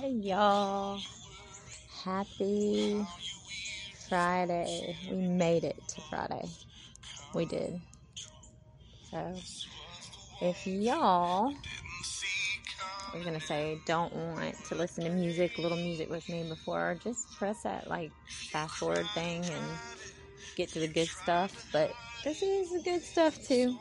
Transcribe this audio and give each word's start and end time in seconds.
Hey 0.00 0.12
y'all. 0.12 0.98
Happy 2.04 3.06
Friday. 4.08 4.96
We 5.10 5.16
made 5.18 5.64
it 5.64 5.76
to 5.88 6.00
Friday. 6.08 6.48
We 7.34 7.44
did. 7.44 7.78
So, 9.10 9.36
if 10.40 10.66
y'all, 10.66 11.52
was 13.12 13.24
gonna 13.26 13.40
say, 13.40 13.78
don't 13.84 14.10
want 14.16 14.54
to 14.68 14.74
listen 14.74 15.04
to 15.04 15.10
music, 15.10 15.58
little 15.58 15.76
music 15.76 16.08
with 16.08 16.26
me 16.30 16.48
before, 16.48 16.96
just 17.04 17.36
press 17.36 17.64
that 17.64 17.86
like 17.86 18.10
fast 18.50 18.76
forward 18.76 19.06
thing 19.12 19.44
and 19.44 19.64
get 20.56 20.70
to 20.70 20.80
the 20.80 20.88
good 20.88 21.08
stuff. 21.08 21.68
But 21.74 21.92
this 22.24 22.40
is 22.40 22.72
the 22.72 22.80
good 22.80 23.02
stuff 23.02 23.38
too. 23.46 23.76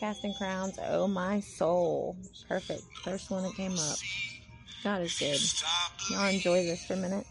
Casting 0.00 0.32
Crowns, 0.32 0.78
oh 0.88 1.06
my 1.06 1.40
soul. 1.40 2.16
Perfect. 2.48 2.84
First 3.04 3.30
one 3.30 3.42
that 3.42 3.54
came 3.54 3.78
up. 3.78 3.98
God 4.84 5.02
is 5.02 5.18
good. 5.18 5.40
Y'all 6.10 6.28
enjoy 6.28 6.62
this 6.64 6.84
for 6.86 6.94
a 6.94 6.96
minute. 6.96 7.26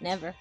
Never. 0.00 0.34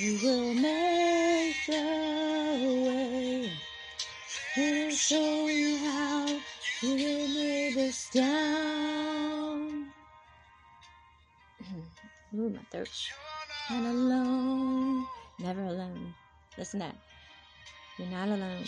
You 0.00 0.18
will 0.22 0.54
make 0.54 1.56
show 5.00 5.48
you 5.48 5.78
how 5.78 6.26
you 6.82 6.94
will 6.94 7.28
lay 7.28 7.72
this 7.74 8.10
down. 8.10 9.86
Ooh, 12.34 12.50
my 12.50 12.60
throat. 12.70 12.90
Not 13.70 13.84
alone. 13.86 15.06
Never 15.38 15.62
alone. 15.62 16.14
Listen 16.58 16.80
that. 16.80 16.96
You're 17.98 18.08
not 18.08 18.28
alone. 18.28 18.64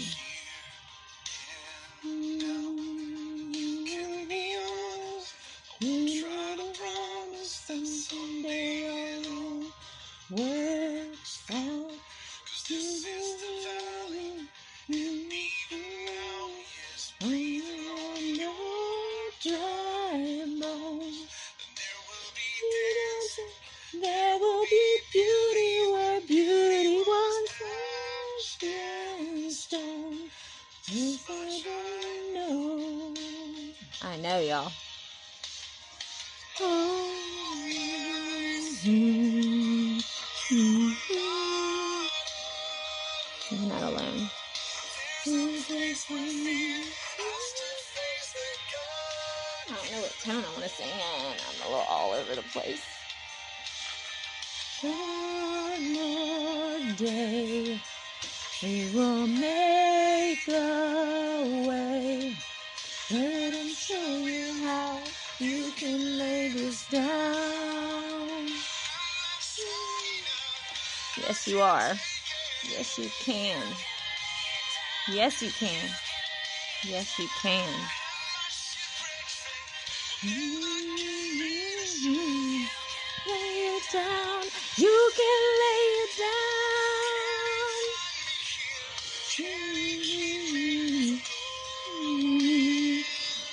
Know 50.54 50.60
what 50.60 50.60
tone 50.60 50.60
I 50.60 50.60
want 50.60 50.64
to 50.64 50.68
sing 50.68 50.88
in. 50.88 51.36
I'm 51.48 51.66
a 51.66 51.70
little 51.70 51.86
all 51.88 52.12
over 52.12 52.34
the 52.34 52.42
place. 52.42 52.84
One 54.82 55.92
more 55.92 56.96
day, 56.96 57.80
we 58.62 58.90
will 58.94 59.26
make 59.26 60.48
a 60.48 61.66
way. 61.68 62.34
Let 63.10 63.54
him 63.54 63.68
show 63.68 64.16
you 64.16 64.64
how 64.64 64.98
you 65.38 65.70
can 65.76 66.18
lay 66.18 66.48
this 66.48 66.88
down. 66.88 68.48
Yes, 71.18 71.46
you 71.46 71.60
are. 71.60 71.94
Yes, 72.70 72.98
you 72.98 73.10
can. 73.20 73.62
Yes, 75.10 75.42
you 75.42 75.50
can. 75.50 75.90
Yes, 76.84 77.18
you 77.18 77.28
can. 77.40 78.01
Lay 80.22 80.28
it 83.74 83.82
down. 83.92 84.44
You 84.76 85.10
can 85.16 85.40
lay 85.62 85.84
it 86.02 86.10
down. 86.18 86.28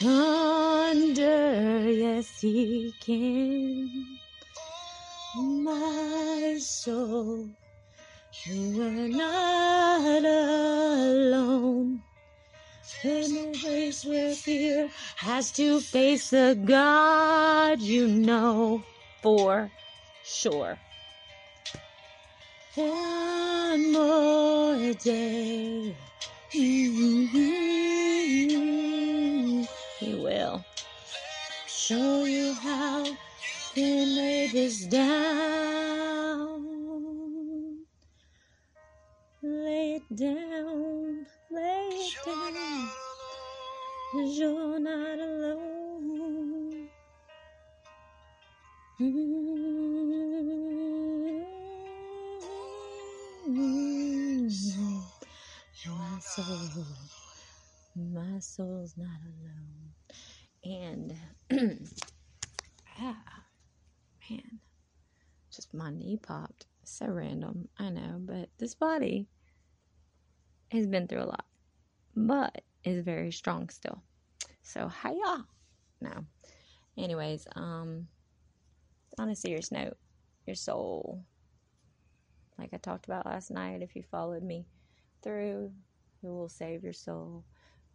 Under, 0.06 1.90
yes, 1.92 2.42
he 2.42 2.94
can. 3.00 4.20
My 5.38 6.58
soul, 6.60 7.50
you 8.46 8.82
are 8.82 9.10
not 9.10 10.26
alone. 10.26 12.04
A 13.06 13.54
place 13.62 14.04
where 14.04 14.34
fear 14.36 14.90
has 15.18 15.52
to 15.54 15.80
face 15.80 16.32
the 16.32 16.62
God 16.66 17.80
you 17.80 18.08
know 18.10 18.84
for 19.22 19.72
sure. 20.26 20.78
One 22.76 23.94
more 23.94 24.94
day. 24.96 25.96
Mm-hmm. 26.54 27.40
He 30.00 30.16
will 30.16 30.66
show 31.68 32.26
you 32.26 32.54
how 32.54 33.06
to 33.76 33.82
lay 33.82 34.48
this 34.52 34.86
down. 34.88 36.66
Lay 39.42 39.96
it 39.96 40.16
down, 40.18 41.19
lay 41.52 41.90
it 41.92 42.16
down. 42.26 42.90
You're 44.14 44.80
not 44.80 45.20
alone. 45.20 46.90
Mm-hmm. 49.00 49.80
My 55.88 56.20
soul, 56.20 56.86
my 57.96 58.40
soul's 58.40 58.96
not 58.98 59.22
alone. 59.26 59.94
And, 60.64 61.16
ah, 63.00 63.24
man, 64.30 64.60
just 65.52 65.74
my 65.74 65.90
knee 65.92 66.18
popped. 66.22 66.66
So 66.84 67.08
random, 67.08 67.70
I 67.78 67.90
know, 67.90 68.20
but 68.20 68.50
this 68.58 68.76
body 68.76 69.28
has 70.72 70.88
been 70.88 71.08
through 71.08 71.24
a 71.24 71.26
lot, 71.26 71.46
but 72.16 72.62
is 72.84 73.04
very 73.04 73.32
strong 73.32 73.70
still. 73.70 74.02
So, 74.62 74.90
hiya. 74.90 75.46
No. 76.02 76.26
Anyways, 76.98 77.48
um, 77.56 78.08
on 79.18 79.30
a 79.30 79.36
serious 79.36 79.72
note, 79.72 79.98
your 80.46 80.56
soul, 80.56 81.24
like 82.58 82.70
I 82.74 82.78
talked 82.78 83.06
about 83.06 83.26
last 83.26 83.52
night, 83.52 83.82
if 83.82 83.96
you 83.96 84.04
followed 84.04 84.44
me 84.44 84.66
through, 85.24 85.72
who 86.22 86.36
will 86.36 86.50
save 86.50 86.84
your 86.84 86.94
soul? 86.94 87.44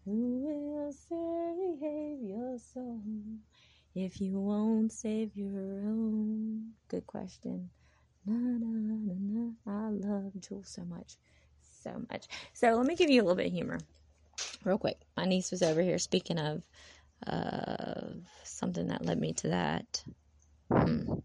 Who 0.05 0.41
will 0.45 0.93
save 0.93 2.23
your 2.23 2.59
soul 2.59 3.01
if 3.95 4.21
you 4.21 4.41
won't 4.41 4.93
save 4.93 5.37
your 5.37 5.81
own? 5.87 6.73
Good 6.89 7.07
question. 7.07 7.71
Na, 8.27 8.35
na, 8.35 8.67
na, 8.67 9.15
na. 9.19 9.51
I 9.67 9.89
love 9.91 10.33
Jewel 10.41 10.63
so 10.65 10.85
much. 10.85 11.17
So 11.85 12.03
much. 12.11 12.27
So 12.55 12.75
let 12.75 12.87
me 12.87 12.97
give 12.97 13.11
you 13.11 13.21
a 13.21 13.25
little 13.25 13.37
bit 13.37 13.49
of 13.49 13.53
humor. 13.53 13.79
Real 14.65 14.79
quick. 14.79 14.99
My 15.19 15.27
niece 15.27 15.51
was 15.51 15.63
over 15.63 15.83
here 15.83 15.99
speaking 15.99 16.39
of 16.39 16.63
uh, 17.27 18.07
something 18.43 18.89
that 18.89 19.05
led 19.05 19.21
me 19.21 19.35
to 19.35 19.49
that. 19.49 20.03
Hmm. 20.73 21.19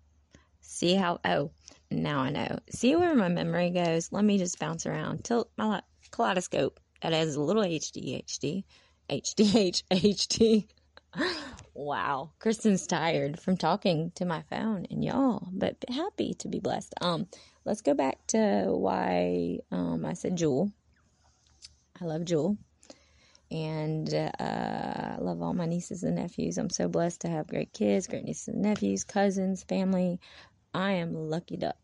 See 0.60 0.96
how, 0.96 1.20
oh, 1.24 1.52
now 1.90 2.20
I 2.20 2.30
know. 2.30 2.60
See 2.70 2.96
where 2.98 3.16
my 3.16 3.30
memory 3.30 3.70
goes? 3.70 4.12
Let 4.12 4.26
me 4.26 4.38
just 4.38 4.60
bounce 4.60 4.86
around. 4.86 5.24
Tilt 5.24 5.50
my 5.58 5.82
kaleidoscope. 6.12 6.80
That 7.02 7.14
has 7.14 7.36
a 7.36 7.42
little 7.42 7.64
HD, 7.64 8.22
HD, 8.26 8.66
HDH, 9.10 9.84
HD. 9.90 10.68
wow. 11.80 12.32
Kristen's 12.40 12.86
tired 12.88 13.40
from 13.40 13.58
talking 13.58 14.12
to 14.16 14.26
my 14.26 14.44
phone 14.50 14.86
and 14.92 15.04
y'all, 15.04 15.48
but 15.54 15.78
happy 15.90 16.34
to 16.40 16.48
be 16.50 16.60
blessed. 16.60 16.94
Um, 17.02 17.28
let's 17.66 17.82
go 17.82 17.94
back 17.94 18.18
to 18.28 18.66
why 18.68 19.60
um 19.72 20.06
I 20.06 20.14
said 20.14 20.36
Jewel. 20.38 20.72
I 22.02 22.06
love 22.06 22.26
Jewel. 22.26 22.58
and 23.52 24.14
uh, 24.14 24.32
I 24.40 25.18
love 25.20 25.42
all 25.42 25.54
my 25.54 25.66
nieces 25.66 26.04
and 26.04 26.16
nephews. 26.16 26.58
I'm 26.58 26.70
so 26.70 26.88
blessed 26.88 27.22
to 27.22 27.30
have 27.30 27.48
great 27.48 27.74
kids, 27.74 28.08
great 28.08 28.26
nieces 28.26 28.50
and 28.50 28.62
nephews, 28.62 29.04
cousins, 29.04 29.64
family. 29.64 30.20
I 30.74 30.94
am 30.94 31.14
lucky 31.14 31.58
duck. 31.58 31.78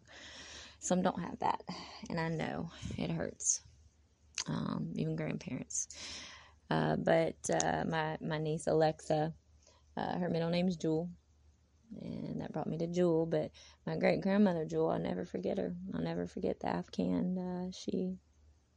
Some 0.79 1.01
don't 1.01 1.19
have 1.21 1.39
that, 1.39 1.63
and 2.09 2.19
I 2.19 2.29
know 2.29 2.69
it 2.97 3.09
hurts. 3.11 3.61
Um, 4.47 4.91
even 4.95 5.15
grandparents. 5.15 5.87
Uh, 6.69 6.95
but 6.97 7.35
uh, 7.51 7.83
my 7.87 8.17
my 8.21 8.37
niece 8.37 8.67
Alexa, 8.67 9.33
uh, 9.97 10.17
her 10.17 10.29
middle 10.29 10.49
name 10.49 10.67
is 10.67 10.75
Jewel, 10.77 11.09
and 12.01 12.41
that 12.41 12.51
brought 12.53 12.67
me 12.67 12.77
to 12.77 12.87
Jewel. 12.87 13.25
But 13.25 13.51
my 13.85 13.97
great 13.97 14.21
grandmother 14.21 14.65
Jewel, 14.65 14.89
I'll 14.89 14.99
never 14.99 15.25
forget 15.25 15.57
her. 15.57 15.75
I'll 15.93 16.01
never 16.01 16.27
forget 16.27 16.59
the 16.59 16.67
Afghan 16.67 17.37
uh, 17.37 17.71
she 17.71 18.17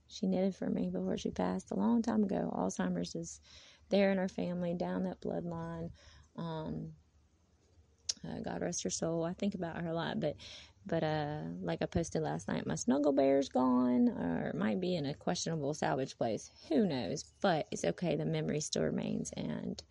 she 0.08 0.26
knitted 0.26 0.56
for 0.56 0.68
me 0.70 0.88
before 0.88 1.18
she 1.18 1.30
passed 1.30 1.70
a 1.70 1.74
long 1.74 2.02
time 2.02 2.24
ago. 2.24 2.52
Alzheimer's 2.56 3.14
is 3.14 3.40
there 3.90 4.10
in 4.10 4.18
our 4.18 4.28
family, 4.28 4.74
down 4.74 5.04
that 5.04 5.20
bloodline. 5.20 5.90
Um, 6.36 6.92
uh, 8.26 8.40
God 8.40 8.62
rest 8.62 8.82
her 8.82 8.90
soul. 8.90 9.24
I 9.24 9.32
think 9.34 9.54
about 9.54 9.80
her 9.80 9.88
a 9.88 9.94
lot, 9.94 10.18
but 10.20 10.36
but 10.86 11.04
uh, 11.04 11.40
like 11.60 11.82
I 11.82 11.86
posted 11.86 12.22
last 12.22 12.48
night, 12.48 12.66
my 12.66 12.74
snuggle 12.74 13.12
bear's 13.12 13.48
gone, 13.48 14.08
or 14.08 14.48
it 14.48 14.56
might 14.56 14.80
be 14.80 14.96
in 14.96 15.06
a 15.06 15.14
questionable 15.14 15.74
salvage 15.74 16.16
place. 16.16 16.50
Who 16.68 16.86
knows? 16.86 17.24
But 17.42 17.66
it's 17.70 17.84
okay. 17.84 18.16
The 18.16 18.24
memory 18.24 18.60
still 18.60 18.82
remains, 18.82 19.30
and 19.36 19.82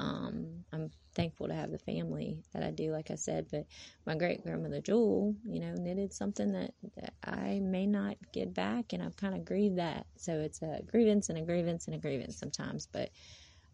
um, 0.00 0.64
I'm 0.72 0.90
thankful 1.14 1.48
to 1.48 1.54
have 1.54 1.70
the 1.70 1.78
family 1.78 2.38
that 2.52 2.62
I 2.62 2.70
do, 2.70 2.92
like 2.92 3.10
I 3.10 3.16
said. 3.16 3.46
But 3.50 3.66
my 4.06 4.14
great 4.14 4.42
grandmother 4.42 4.80
Jewel, 4.80 5.34
you 5.44 5.60
know, 5.60 5.74
knitted 5.74 6.12
something 6.12 6.52
that, 6.52 6.72
that 6.96 7.14
I 7.24 7.60
may 7.60 7.86
not 7.86 8.16
get 8.32 8.54
back, 8.54 8.92
and 8.92 9.02
I've 9.02 9.16
kind 9.16 9.34
of 9.34 9.44
grieved 9.44 9.78
that. 9.78 10.06
So 10.16 10.32
it's 10.40 10.62
a 10.62 10.80
grievance 10.86 11.28
and 11.28 11.38
a 11.38 11.42
grievance 11.42 11.86
and 11.86 11.96
a 11.96 11.98
grievance 11.98 12.36
sometimes. 12.38 12.86
But 12.86 13.10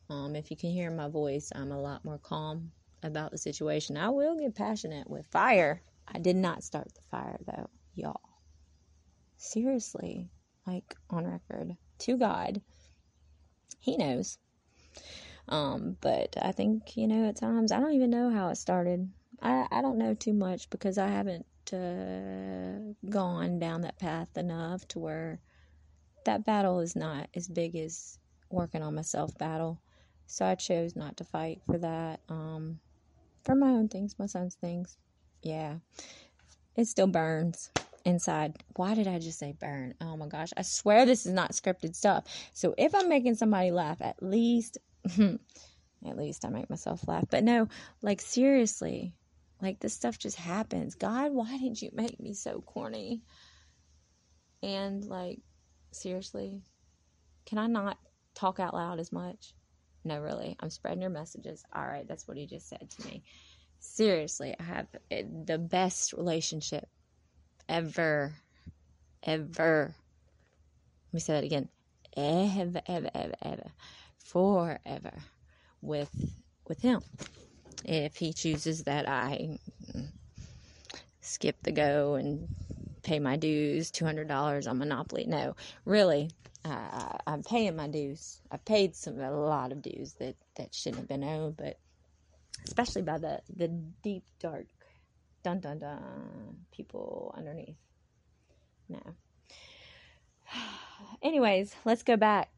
um, 0.09 0.35
if 0.37 0.51
you 0.51 0.57
can 0.57 0.71
hear 0.71 0.91
my 0.91 1.09
voice, 1.09 1.51
I'm 1.55 1.73
a 1.73 1.81
lot 1.81 2.05
more 2.05 2.19
calm 2.19 2.73
about 3.03 3.31
the 3.31 3.39
situation. 3.39 3.97
I 3.97 4.09
will 4.09 4.39
get 4.39 4.55
passionate 4.55 5.09
with 5.09 5.27
fire. 5.27 5.83
I 6.09 6.19
did 6.19 6.37
not 6.37 6.63
start 6.63 6.89
the 6.95 7.01
fire 7.11 7.39
though, 7.47 7.69
y'all. 7.95 8.21
Seriously, 9.37 10.31
like 10.67 10.95
on 11.11 11.27
record 11.27 11.77
to 11.99 12.17
God, 12.17 12.63
He 13.79 13.97
knows. 13.97 14.39
Um, 15.49 15.97
but 16.01 16.37
I 16.41 16.53
think, 16.53 16.97
you 16.97 17.07
know, 17.07 17.29
at 17.29 17.37
times 17.37 17.73
I 17.73 17.81
don't 17.81 17.93
even 17.93 18.11
know 18.11 18.31
how 18.31 18.49
it 18.49 18.57
started. 18.57 19.11
I, 19.43 19.67
I 19.71 19.83
don't 19.83 19.99
know 19.99 20.15
too 20.15 20.33
much 20.33 20.71
because 20.71 20.97
I 20.97 21.09
haven't 21.09 21.47
uh, 21.73 22.95
gone 23.09 23.59
down 23.59 23.83
that 23.83 23.99
path 23.99 24.37
enough 24.37 24.87
to 24.89 24.99
where 24.99 25.41
that 26.25 26.45
battle 26.45 26.81
is 26.81 26.97
not 26.97 27.29
as 27.35 27.49
big 27.49 27.77
as 27.77 28.19
working 28.51 28.83
on 28.83 28.95
myself 28.95 29.37
battle. 29.39 29.81
So 30.27 30.47
I 30.47 30.55
chose 30.55 30.97
not 30.97 31.19
to 31.19 31.25
fight 31.25 31.61
for 31.67 31.79
that. 31.79 32.21
Um, 32.29 32.81
for 33.45 33.55
my 33.55 33.69
own 33.69 33.89
things, 33.89 34.17
my 34.19 34.27
son's 34.27 34.55
things. 34.55 34.97
Yeah. 35.43 35.77
It 36.77 36.87
still 36.87 37.07
burns 37.07 37.71
inside. 38.05 38.57
Why 38.77 38.95
did 38.95 39.07
I 39.07 39.19
just 39.19 39.39
say 39.39 39.55
burn? 39.59 39.95
Oh 40.01 40.17
my 40.17 40.27
gosh. 40.27 40.51
I 40.57 40.63
swear 40.63 41.05
this 41.05 41.27
is 41.27 41.33
not 41.33 41.53
scripted 41.53 41.95
stuff. 41.95 42.25
So 42.53 42.75
if 42.79 42.95
I'm 42.95 43.09
making 43.09 43.35
somebody 43.35 43.71
laugh, 43.71 44.01
at 44.01 44.23
least 44.23 44.79
At 46.07 46.17
least 46.17 46.45
I 46.45 46.49
make 46.49 46.69
myself 46.69 47.07
laugh. 47.09 47.25
But 47.31 47.45
no, 47.45 47.69
like 48.03 48.21
seriously, 48.21 49.15
like 49.61 49.81
this 49.81 49.95
stuff 49.95 50.19
just 50.19 50.37
happens. 50.37 50.95
God, 50.95 51.33
why 51.33 51.59
did 51.59 51.81
you 51.81 51.91
make 51.93 52.21
me 52.21 52.35
so 52.35 52.61
corny? 52.61 53.23
And 54.63 55.05
like, 55.05 55.41
seriously, 55.93 56.63
can 57.47 57.59
I 57.59 57.67
not 57.67 57.99
talk 58.35 58.61
out 58.61 58.75
loud 58.75 58.99
as 59.01 59.13
much? 59.13 59.55
No, 60.05 60.21
really. 60.21 60.57
I'm 60.61 60.71
spreading 60.71 61.01
your 61.01 61.11
messages. 61.11 61.65
All 61.73 61.87
right, 61.87 62.07
that's 62.07 62.29
what 62.29 62.37
he 62.37 62.47
just 62.47 62.69
said 62.69 62.91
to 62.91 63.07
me. 63.07 63.23
Seriously, 63.79 64.55
I 64.59 64.63
have 64.63 64.87
eh, 65.11 65.23
the 65.47 65.59
best 65.59 66.13
relationship 66.13 66.87
ever, 67.69 68.35
ever. 69.23 69.95
Let 71.09 71.15
me 71.15 71.21
say 71.21 71.35
that 71.35 71.45
again. 71.45 71.69
Ever, 72.17 72.81
ever, 72.87 73.11
ever, 73.15 73.35
ever 73.43 73.73
forever 74.25 75.13
with 75.81 76.11
with 76.67 76.81
him 76.81 77.01
if 77.85 78.17
he 78.17 78.33
chooses 78.33 78.85
that 78.85 79.09
I 79.09 79.59
skip 81.21 81.57
the 81.63 81.73
go 81.73 82.15
and 82.15 82.49
pay 83.03 83.19
my 83.19 83.37
dues 83.37 83.91
$200 83.91 84.69
on 84.69 84.79
Monopoly. 84.79 85.27
No, 85.27 85.55
really, 85.85 86.31
uh, 86.65 87.19
I'm 87.27 87.43
paying 87.43 87.77
my 87.77 87.89
dues. 87.89 88.41
I've 88.51 88.65
paid 88.65 88.97
some 88.97 89.21
a 89.21 89.31
lot 89.31 89.73
of 89.73 89.83
dues 89.83 90.15
that, 90.15 90.37
that 90.57 90.75
shouldn't 90.75 91.01
have 91.01 91.09
been 91.09 91.25
owed, 91.25 91.57
but 91.57 91.79
especially 92.65 93.03
by 93.03 93.19
the, 93.19 93.41
the 93.55 93.69
deep, 93.69 94.25
dark, 94.41 94.67
dun 95.43 95.61
dun 95.61 95.79
dun 95.79 96.57
people 96.73 97.35
underneath. 97.37 97.77
No. 98.89 99.01
Anyways, 101.23 101.75
let's 101.85 102.03
go 102.03 102.17
back 102.17 102.51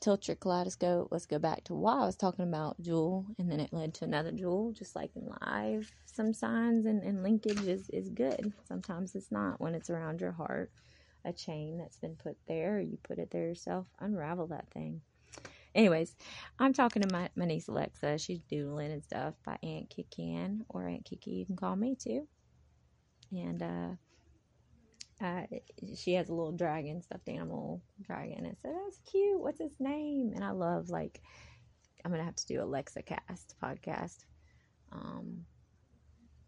tilt 0.00 0.28
your 0.28 0.36
kaleidoscope. 0.36 1.08
Let's 1.10 1.26
go 1.26 1.38
back 1.38 1.64
to 1.64 1.74
why 1.74 2.02
I 2.02 2.06
was 2.06 2.16
talking 2.16 2.46
about 2.46 2.80
Jewel, 2.80 3.26
and 3.38 3.50
then 3.50 3.60
it 3.60 3.72
led 3.72 3.94
to 3.94 4.04
another 4.04 4.32
Jewel, 4.32 4.72
just 4.72 4.96
like 4.96 5.10
in 5.16 5.26
life. 5.42 5.92
Some 6.04 6.32
signs 6.32 6.86
and, 6.86 7.02
and 7.02 7.22
linkage 7.22 7.60
is, 7.66 7.88
is 7.90 8.08
good. 8.10 8.52
Sometimes 8.66 9.14
it's 9.14 9.32
not 9.32 9.60
when 9.60 9.74
it's 9.74 9.90
around 9.90 10.20
your 10.20 10.32
heart. 10.32 10.70
A 11.24 11.32
chain 11.32 11.76
that's 11.78 11.96
been 11.96 12.14
put 12.14 12.36
there, 12.46 12.80
you 12.80 12.98
put 13.02 13.18
it 13.18 13.30
there 13.32 13.48
yourself, 13.48 13.86
unravel 13.98 14.46
that 14.48 14.70
thing. 14.70 15.00
Anyways, 15.74 16.14
I'm 16.58 16.72
talking 16.72 17.02
to 17.02 17.12
my, 17.12 17.28
my 17.36 17.44
niece 17.44 17.68
Alexa. 17.68 18.18
She's 18.18 18.40
doodling 18.40 18.92
and 18.92 19.04
stuff 19.04 19.34
by 19.44 19.58
Aunt 19.62 19.90
Kikan 19.90 20.60
or 20.68 20.88
Aunt 20.88 21.04
Kiki. 21.04 21.32
You 21.32 21.44
can 21.44 21.56
call 21.56 21.76
me 21.76 21.96
too. 21.96 22.26
And 23.32 23.62
uh, 23.62 23.88
uh, 25.20 25.42
she 25.96 26.14
has 26.14 26.28
a 26.28 26.34
little 26.34 26.52
dragon, 26.52 27.02
stuffed 27.02 27.28
animal 27.28 27.82
dragon. 28.02 28.46
And 28.46 28.56
so 28.60 28.68
that's 28.84 29.00
cute. 29.10 29.40
What's 29.40 29.60
his 29.60 29.76
name? 29.80 30.32
And 30.34 30.44
I 30.44 30.50
love 30.50 30.90
like 30.90 31.22
I'm 32.04 32.10
gonna 32.10 32.24
have 32.24 32.36
to 32.36 32.46
do 32.46 32.62
Alexa 32.62 33.02
Cast 33.02 33.54
podcast. 33.62 34.18
Um, 34.92 35.44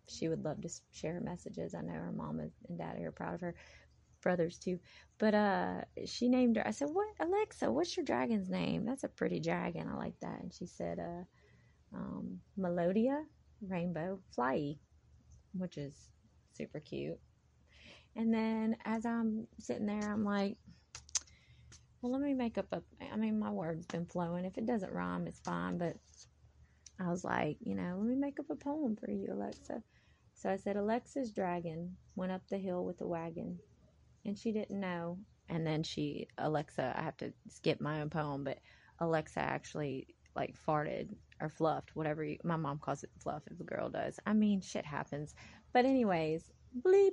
she 0.09 0.29
would 0.29 0.44
love 0.44 0.61
to 0.62 0.70
share 0.93 1.20
messages. 1.20 1.75
I 1.75 1.81
know 1.81 1.93
her 1.93 2.12
mom 2.12 2.41
and 2.41 2.79
dad 2.79 3.00
are 3.00 3.12
proud 3.12 3.35
of 3.35 3.41
her, 3.41 3.55
brothers 4.23 4.59
too. 4.59 4.79
But 5.19 5.35
uh, 5.35 5.81
she 6.06 6.29
named 6.29 6.56
her. 6.56 6.67
I 6.67 6.70
said, 6.70 6.88
"What, 6.93 7.09
Alexa? 7.20 7.70
What's 7.73 7.97
your 7.97 8.05
dragon's 8.05 8.49
name? 8.49 8.85
That's 8.85 9.05
a 9.05 9.09
pretty 9.09 9.41
dragon. 9.41 9.89
I 9.89 9.96
like 9.96 10.19
that." 10.20 10.41
And 10.41 10.53
she 10.53 10.67
said, 10.67 10.98
"Uh, 10.98 11.96
um, 11.96 12.41
Melodia 12.56 13.25
Rainbow 13.67 14.20
Flyy, 14.37 14.79
which 15.55 15.77
is 15.79 16.10
super 16.55 16.81
cute." 16.81 17.19
And 18.19 18.34
then 18.34 18.77
as 18.84 19.06
I'm 19.06 19.46
sitting 19.60 19.87
there, 19.87 20.13
I'm 20.13 20.25
like, 20.25 20.56
well, 22.03 22.10
let 22.13 22.20
me 22.20 22.34
make 22.34 22.58
up 22.58 22.67
a. 22.72 22.82
I 23.13 23.17
mean, 23.17 23.39
my 23.39 23.51
word's 23.51 23.87
been 23.87 24.06
flowing. 24.06 24.44
If 24.44 24.58
it 24.58 24.67
doesn't 24.67 24.93
rhyme, 24.93 25.29
it's 25.29 25.41
fine. 25.41 25.79
But 25.79 25.94
I 27.01 27.08
was 27.10 27.22
like, 27.22 27.58
you 27.60 27.77
know, 27.77 27.94
let 27.96 28.08
me 28.08 28.17
make 28.17 28.41
up 28.41 28.51
a 28.51 28.56
poem 28.56 28.96
for 28.96 29.08
you, 29.08 29.29
Alexa. 29.32 29.82
So 30.34 30.51
I 30.51 30.56
said, 30.56 30.77
Alexa's 30.77 31.31
dragon 31.31 31.96
went 32.17 32.32
up 32.32 32.43
the 32.48 32.58
hill 32.58 32.84
with 32.84 33.01
a 33.01 33.06
wagon, 33.06 33.58
and 34.25 34.37
she 34.37 34.51
didn't 34.51 34.81
know. 34.81 35.19
And 35.48 35.65
then 35.65 35.84
she, 35.84 36.27
Alexa, 36.39 36.94
I 36.96 37.03
have 37.03 37.17
to 37.19 37.32
skip 37.48 37.81
my 37.81 38.01
own 38.01 38.10
poem, 38.10 38.43
but 38.43 38.58
Alexa 38.98 39.41
actually 39.41 40.08
like 40.34 40.55
farted 40.67 41.08
or 41.41 41.48
fluffed, 41.48 41.94
whatever 41.94 42.25
you, 42.25 42.37
my 42.44 42.56
mom 42.56 42.79
calls 42.79 43.05
it 43.05 43.10
fluff 43.20 43.43
if 43.51 43.60
a 43.60 43.65
girl 43.65 43.89
does. 43.89 44.19
I 44.27 44.32
mean, 44.32 44.60
shit 44.60 44.84
happens. 44.84 45.34
But 45.72 45.84
anyways, 45.84 46.51
bleep. 46.84 47.13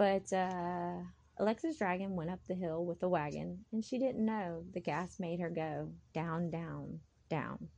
But 0.00 0.32
uh, 0.32 0.94
Alexa's 1.38 1.76
dragon 1.76 2.16
went 2.16 2.30
up 2.30 2.38
the 2.48 2.54
hill 2.54 2.86
with 2.86 3.00
the 3.00 3.08
wagon, 3.10 3.66
and 3.70 3.84
she 3.84 3.98
didn't 3.98 4.24
know 4.24 4.64
the 4.72 4.80
gas 4.80 5.20
made 5.20 5.40
her 5.40 5.50
go 5.50 5.90
down, 6.14 6.50
down, 6.50 7.00
down. 7.28 7.68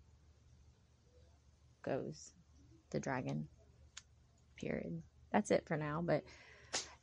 Goes 1.84 2.32
the 2.90 3.00
dragon. 3.00 3.48
Period. 4.56 5.02
That's 5.32 5.50
it 5.50 5.64
for 5.66 5.76
now. 5.76 6.00
But 6.00 6.22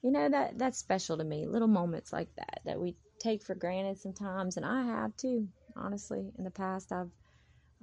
you 0.02 0.12
know 0.12 0.30
that 0.30 0.58
that's 0.58 0.78
special 0.78 1.18
to 1.18 1.26
me. 1.26 1.46
Little 1.46 1.68
moments 1.68 2.14
like 2.14 2.34
that 2.38 2.62
that 2.64 2.80
we 2.80 2.96
take 3.20 3.44
for 3.44 3.56
granted 3.56 4.00
sometimes, 4.00 4.56
and 4.56 4.66
I 4.66 4.84
have 4.84 5.18
too. 5.18 5.50
Honestly, 5.76 6.32
in 6.38 6.46
the 6.46 6.50
past, 6.50 6.94
I've 6.94 7.12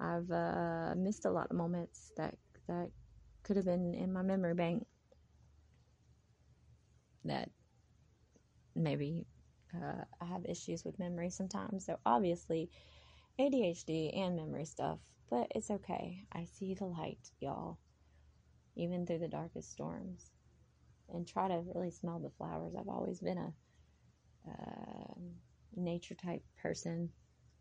I've 0.01 0.31
uh, 0.31 0.95
missed 0.97 1.27
a 1.27 1.31
lot 1.31 1.49
of 1.51 1.57
moments 1.59 2.13
that 2.17 2.35
that 2.67 2.89
could 3.43 3.57
have 3.57 3.67
been 3.67 3.93
in 3.93 4.11
my 4.11 4.23
memory 4.23 4.55
bank 4.55 4.87
that 7.29 7.51
maybe 8.75 9.27
uh, 9.75 10.05
I 10.21 10.25
have 10.27 10.45
issues 10.47 10.85
with 10.85 10.99
memory 10.99 11.31
sometimes. 11.31 11.87
So 11.87 11.99
obviously, 12.07 12.71
ADHD 13.41 14.17
and 14.17 14.37
memory 14.37 14.65
stuff, 14.65 14.99
but 15.31 15.49
it's 15.55 15.71
okay. 15.71 16.25
I 16.33 16.45
see 16.45 16.75
the 16.75 16.87
light, 16.87 17.31
y'all, 17.41 17.79
even 18.77 19.07
through 19.07 19.19
the 19.19 19.29
darkest 19.29 19.73
storms. 19.73 20.31
And 21.09 21.27
try 21.27 21.47
to 21.49 21.63
really 21.75 21.93
smell 21.93 22.19
the 22.19 22.31
flowers. 22.31 22.75
I've 22.77 22.89
always 22.89 23.21
been 23.21 23.39
a 23.39 23.53
uh, 24.51 25.15
nature 25.77 26.15
type 26.15 26.43
person. 26.61 27.11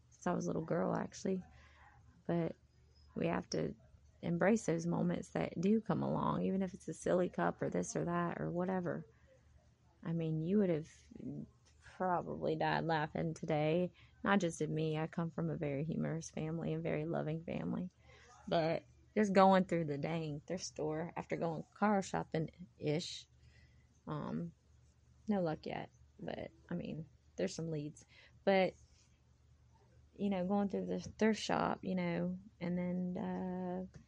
since 0.09 0.25
I 0.27 0.33
was 0.33 0.45
a 0.45 0.49
little 0.49 0.63
girl, 0.63 0.95
actually. 0.95 1.43
But 2.27 2.53
we 3.15 3.27
have 3.27 3.49
to 3.51 3.73
embrace 4.23 4.65
those 4.65 4.87
moments 4.87 5.29
that 5.29 5.59
do 5.61 5.79
come 5.79 6.01
along, 6.01 6.41
even 6.41 6.63
if 6.63 6.73
it's 6.73 6.87
a 6.87 6.93
silly 6.93 7.29
cup 7.29 7.61
or 7.61 7.69
this 7.69 7.95
or 7.95 8.05
that 8.05 8.39
or 8.39 8.49
whatever. 8.49 9.05
I 10.05 10.11
mean, 10.13 10.41
you 10.41 10.59
would 10.59 10.69
have 10.69 10.87
probably 11.97 12.55
died 12.55 12.85
laughing 12.85 13.33
today. 13.33 13.91
Not 14.23 14.39
just 14.39 14.61
at 14.61 14.69
me, 14.69 14.97
I 14.97 15.07
come 15.07 15.31
from 15.31 15.49
a 15.49 15.55
very 15.55 15.83
humorous 15.83 16.29
family, 16.29 16.73
a 16.73 16.79
very 16.79 17.05
loving 17.05 17.41
family. 17.43 17.89
But 18.47 18.83
just 19.15 19.33
going 19.33 19.65
through 19.65 19.85
the 19.85 19.97
dang 19.97 20.41
thrift 20.45 20.65
store 20.65 21.11
after 21.15 21.35
going 21.35 21.63
car 21.79 22.01
shopping 22.01 22.49
ish. 22.79 23.25
Um, 24.07 24.51
no 25.27 25.41
luck 25.41 25.59
yet, 25.63 25.89
but 26.19 26.49
I 26.69 26.75
mean, 26.75 27.05
there's 27.37 27.55
some 27.55 27.71
leads. 27.71 28.05
But 28.43 28.73
you 30.17 30.29
know, 30.29 30.45
going 30.45 30.69
through 30.69 30.85
the 30.85 31.05
thrift 31.19 31.41
shop, 31.41 31.79
you 31.81 31.95
know, 31.95 32.35
and 32.61 32.77
then 32.77 33.17
uh, 33.17 33.99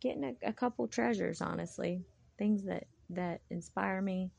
getting 0.00 0.24
a, 0.24 0.48
a 0.48 0.52
couple 0.52 0.86
treasures, 0.88 1.40
honestly, 1.40 2.02
things 2.38 2.64
that 2.64 2.84
that 3.10 3.40
inspire 3.50 4.00
me 4.00 4.30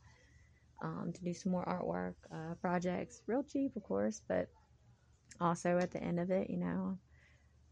um, 0.82 1.12
to 1.14 1.24
do 1.24 1.34
some 1.34 1.52
more 1.52 1.64
artwork 1.64 2.14
uh, 2.34 2.54
projects, 2.54 3.22
real 3.26 3.42
cheap, 3.42 3.76
of 3.76 3.82
course, 3.82 4.20
but 4.28 4.48
also 5.40 5.78
at 5.78 5.90
the 5.90 6.02
end 6.02 6.20
of 6.20 6.30
it, 6.30 6.50
you 6.50 6.58
know, 6.58 6.98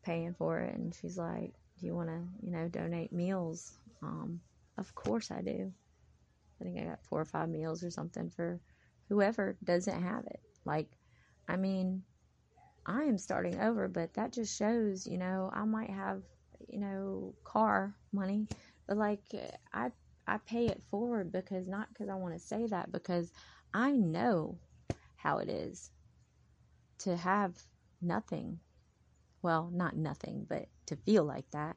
paying 0.04 0.34
for 0.34 0.60
it. 0.60 0.74
And 0.74 0.94
she's 0.94 1.18
like, 1.18 1.54
"Do 1.78 1.86
you 1.86 1.94
want 1.94 2.08
to, 2.08 2.22
you 2.42 2.52
know, 2.52 2.68
donate 2.68 3.12
meals?" 3.12 3.78
Um, 4.02 4.40
of 4.78 4.94
course 4.94 5.30
I 5.30 5.42
do. 5.42 5.72
I 6.60 6.64
think 6.64 6.78
I 6.78 6.84
got 6.84 7.04
four 7.04 7.20
or 7.20 7.24
five 7.24 7.48
meals 7.48 7.82
or 7.82 7.90
something 7.90 8.30
for 8.30 8.60
whoever 9.08 9.56
doesn't 9.64 10.02
have 10.02 10.24
it. 10.26 10.40
Like, 10.64 10.88
I 11.48 11.56
mean, 11.56 12.02
I 12.86 13.02
am 13.02 13.18
starting 13.18 13.60
over, 13.60 13.88
but 13.88 14.14
that 14.14 14.32
just 14.32 14.56
shows, 14.56 15.06
you 15.06 15.18
know, 15.18 15.50
I 15.52 15.64
might 15.64 15.90
have, 15.90 16.22
you 16.68 16.78
know, 16.80 17.34
car 17.44 17.94
money, 18.12 18.46
but 18.86 18.96
like 18.96 19.22
I 19.72 19.90
I 20.26 20.38
pay 20.38 20.66
it 20.66 20.82
forward 20.90 21.32
because 21.32 21.68
not 21.68 21.88
because 21.88 22.08
I 22.08 22.14
want 22.14 22.34
to 22.34 22.40
say 22.40 22.66
that 22.66 22.92
because 22.92 23.32
I 23.74 23.92
know 23.92 24.58
how 25.16 25.38
it 25.38 25.48
is 25.48 25.90
to 26.98 27.16
have 27.16 27.54
nothing. 28.00 28.60
Well, 29.42 29.70
not 29.72 29.96
nothing, 29.96 30.46
but 30.48 30.66
to 30.86 30.96
feel 30.96 31.24
like 31.24 31.50
that 31.50 31.76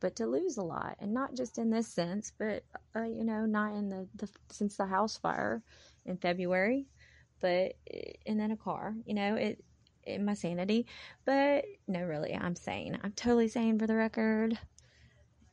but 0.00 0.16
to 0.16 0.26
lose 0.26 0.56
a 0.56 0.62
lot 0.62 0.96
and 1.00 1.12
not 1.12 1.34
just 1.34 1.58
in 1.58 1.70
this 1.70 1.88
sense 1.88 2.32
but 2.38 2.64
uh, 2.96 3.02
you 3.02 3.24
know 3.24 3.46
not 3.46 3.74
in 3.74 3.88
the, 3.88 4.08
the 4.16 4.28
since 4.50 4.76
the 4.76 4.86
house 4.86 5.16
fire 5.16 5.62
in 6.06 6.16
february 6.16 6.86
but 7.40 7.72
and 8.26 8.38
then 8.38 8.50
a 8.50 8.56
car 8.56 8.94
you 9.04 9.14
know 9.14 9.34
it 9.34 9.62
in 10.04 10.24
my 10.24 10.34
sanity 10.34 10.86
but 11.24 11.64
no 11.86 12.00
really 12.02 12.34
i'm 12.34 12.54
sane 12.54 12.98
i'm 13.02 13.12
totally 13.12 13.48
sane 13.48 13.78
for 13.78 13.86
the 13.86 13.94
record 13.94 14.58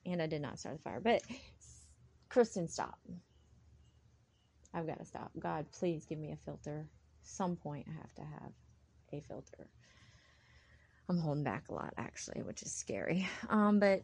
and 0.06 0.22
i 0.22 0.28
did 0.28 0.42
not 0.42 0.60
start 0.60 0.78
the 0.78 0.84
fire 0.84 1.02
but 1.02 1.22
kristen 2.36 2.68
stop. 2.68 3.00
I've 4.74 4.86
got 4.86 5.00
to 5.00 5.06
stop. 5.06 5.32
God 5.40 5.68
please 5.72 6.06
give 6.06 6.20
me 6.20 6.34
a 6.34 6.36
filter. 6.44 6.86
Some 7.22 7.56
point 7.56 7.88
i 7.90 7.94
have 7.94 8.14
to 8.16 8.22
have 8.24 8.52
a 9.14 9.22
filter. 9.22 9.70
I'm 11.08 11.18
holding 11.18 11.46
back 11.46 11.70
a 11.70 11.74
lot 11.74 11.94
actually 11.98 12.42
which 12.42 12.62
is 12.62 12.74
scary. 12.74 13.26
Um 13.50 13.80
but 13.80 14.04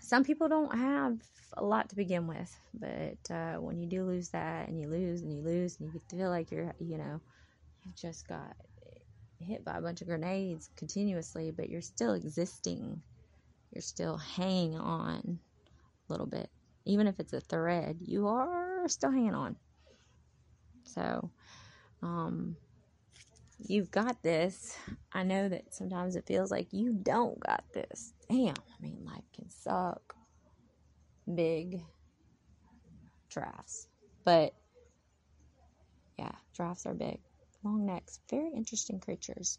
some 0.00 0.24
people 0.24 0.48
don't 0.48 0.74
have 0.74 1.18
a 1.58 1.62
lot 1.62 1.90
to 1.90 1.94
begin 1.96 2.26
with, 2.26 2.58
but 2.72 3.30
uh, 3.30 3.60
when 3.60 3.78
you 3.78 3.86
do 3.86 4.04
lose 4.04 4.30
that, 4.30 4.68
and 4.68 4.80
you 4.80 4.88
lose 4.88 5.20
and 5.20 5.32
you 5.32 5.42
lose, 5.42 5.78
and 5.78 5.92
you 5.92 6.00
feel 6.10 6.28
like 6.28 6.50
you're, 6.50 6.74
you 6.80 6.98
know, 6.98 7.20
you've 7.84 7.94
just 7.94 8.26
got 8.26 8.56
hit 9.38 9.64
by 9.64 9.76
a 9.76 9.80
bunch 9.80 10.00
of 10.00 10.08
grenades 10.08 10.70
continuously, 10.76 11.52
but 11.52 11.68
you're 11.68 11.82
still 11.82 12.14
existing. 12.14 13.00
You're 13.72 13.82
still 13.82 14.16
hanging 14.16 14.76
on 14.76 15.38
a 16.08 16.12
little 16.12 16.26
bit, 16.26 16.50
even 16.84 17.06
if 17.06 17.20
it's 17.20 17.32
a 17.32 17.40
thread. 17.40 17.98
You 18.04 18.28
are 18.28 18.88
still 18.88 19.10
hanging 19.10 19.34
on. 19.34 19.56
So, 20.84 21.30
um, 22.02 22.56
you've 23.58 23.90
got 23.90 24.22
this. 24.22 24.76
I 25.12 25.22
know 25.22 25.48
that 25.48 25.74
sometimes 25.74 26.16
it 26.16 26.26
feels 26.26 26.50
like 26.50 26.68
you 26.72 26.92
don't 26.92 27.38
got 27.40 27.64
this. 27.72 28.14
Damn, 28.28 28.54
I 28.56 28.82
mean, 28.82 28.98
life 29.04 29.24
can 29.34 29.48
suck. 29.50 30.14
Big 31.32 31.80
drafts. 33.28 33.88
But 34.24 34.54
yeah, 36.18 36.32
drafts 36.54 36.86
are 36.86 36.94
big. 36.94 37.18
Long 37.64 37.86
necks. 37.86 38.20
Very 38.28 38.50
interesting 38.54 39.00
creatures. 39.00 39.58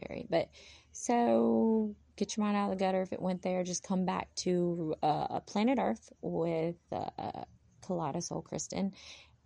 Very. 0.00 0.26
But 0.28 0.48
so 0.92 1.94
get 2.18 2.36
your 2.36 2.44
mind 2.44 2.56
out 2.56 2.70
of 2.70 2.78
the 2.78 2.84
gutter 2.84 3.00
if 3.00 3.12
it 3.12 3.22
went 3.22 3.42
there. 3.42 3.62
Just 3.64 3.82
come 3.82 4.04
back 4.04 4.34
to 4.36 4.94
uh, 5.02 5.40
planet 5.40 5.78
Earth 5.80 6.12
with 6.20 6.76
uh, 6.92 7.44
Kaleidosol 7.82 8.44
Kristen 8.44 8.92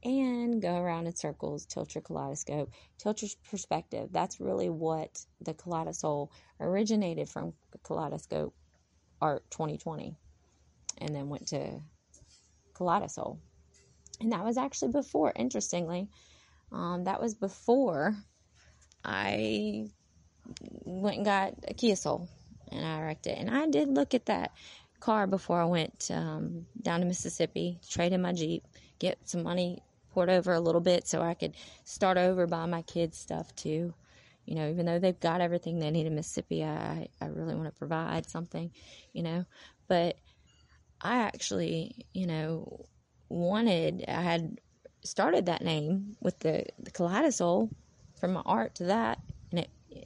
and 0.03 0.61
go 0.61 0.77
around 0.77 1.07
in 1.07 1.15
circles, 1.15 1.65
tilt 1.67 1.95
your 1.95 2.03
kaleidoscope, 2.03 2.73
tilt 2.99 3.23
your 3.23 3.31
perspective. 3.49 4.09
That's 4.11 4.41
really 4.41 4.69
what 4.69 5.25
the 5.41 5.55
kaleidosol 5.55 6.31
originated 6.59 7.29
from 7.29 7.53
Kaleidoscope 7.85 8.53
Art 9.21 9.45
2020 9.51 10.17
and 10.99 11.15
then 11.15 11.29
went 11.29 11.49
to 11.49 11.81
Kaleidosol. 12.75 13.39
And 14.21 14.33
that 14.33 14.45
was 14.45 14.57
actually 14.57 14.93
before, 14.93 15.33
interestingly, 15.37 16.09
um, 16.73 17.05
that 17.05 17.21
was 17.21 17.35
before 17.35 18.17
I 19.05 19.89
went 20.85 21.17
and 21.19 21.25
got 21.25 21.55
a 21.69 21.75
Kia 21.75 21.97
Soul 21.97 22.29
and 22.73 22.85
I 22.85 23.03
wrecked 23.03 23.27
it. 23.27 23.39
And 23.39 23.51
I 23.51 23.67
did 23.69 23.89
look 23.89 24.15
at 24.15 24.27
that 24.27 24.53
car 25.01 25.27
before 25.27 25.61
I 25.61 25.65
went 25.65 26.11
um, 26.13 26.67
down 26.81 27.01
to 27.01 27.07
Mississippi, 27.07 27.79
trade 27.89 28.13
in 28.13 28.23
my 28.23 28.33
Jeep, 28.33 28.65
get 28.99 29.19
some 29.25 29.43
money 29.43 29.83
poured 30.13 30.31
over 30.31 30.53
a 30.53 30.61
little 30.61 30.81
bit 30.81 31.07
so 31.09 31.23
I 31.23 31.35
could 31.35 31.55
start 31.85 32.19
over 32.19 32.47
buy 32.47 32.67
my 32.67 32.83
kids 32.83 33.19
stuff 33.19 33.55
too. 33.57 33.95
You 34.45 34.57
know, 34.57 34.69
even 34.69 34.87
though 34.87 34.99
they've 34.99 35.19
got 35.19 35.41
everything 35.41 35.79
they 35.79 35.91
need 35.91 36.07
in 36.07 36.15
Mississippi, 36.15 36.65
I, 36.65 37.09
I 37.21 37.27
really 37.27 37.55
want 37.55 37.67
to 37.67 37.79
provide 37.79 38.29
something, 38.29 38.71
you 39.13 39.23
know. 39.23 39.45
But 39.89 40.17
I 41.01 41.19
actually, 41.19 42.07
you 42.13 42.27
know, 42.27 42.87
wanted, 43.29 44.05
I 44.09 44.23
had 44.23 44.61
started 45.05 45.47
that 45.47 45.63
name 45.63 46.17
with 46.21 46.39
the, 46.41 46.67
the 46.79 46.91
Kaleidosol 46.91 47.71
from 48.21 48.33
my 48.33 48.43
art 48.45 48.75
to 48.77 48.85
that. 48.85 49.19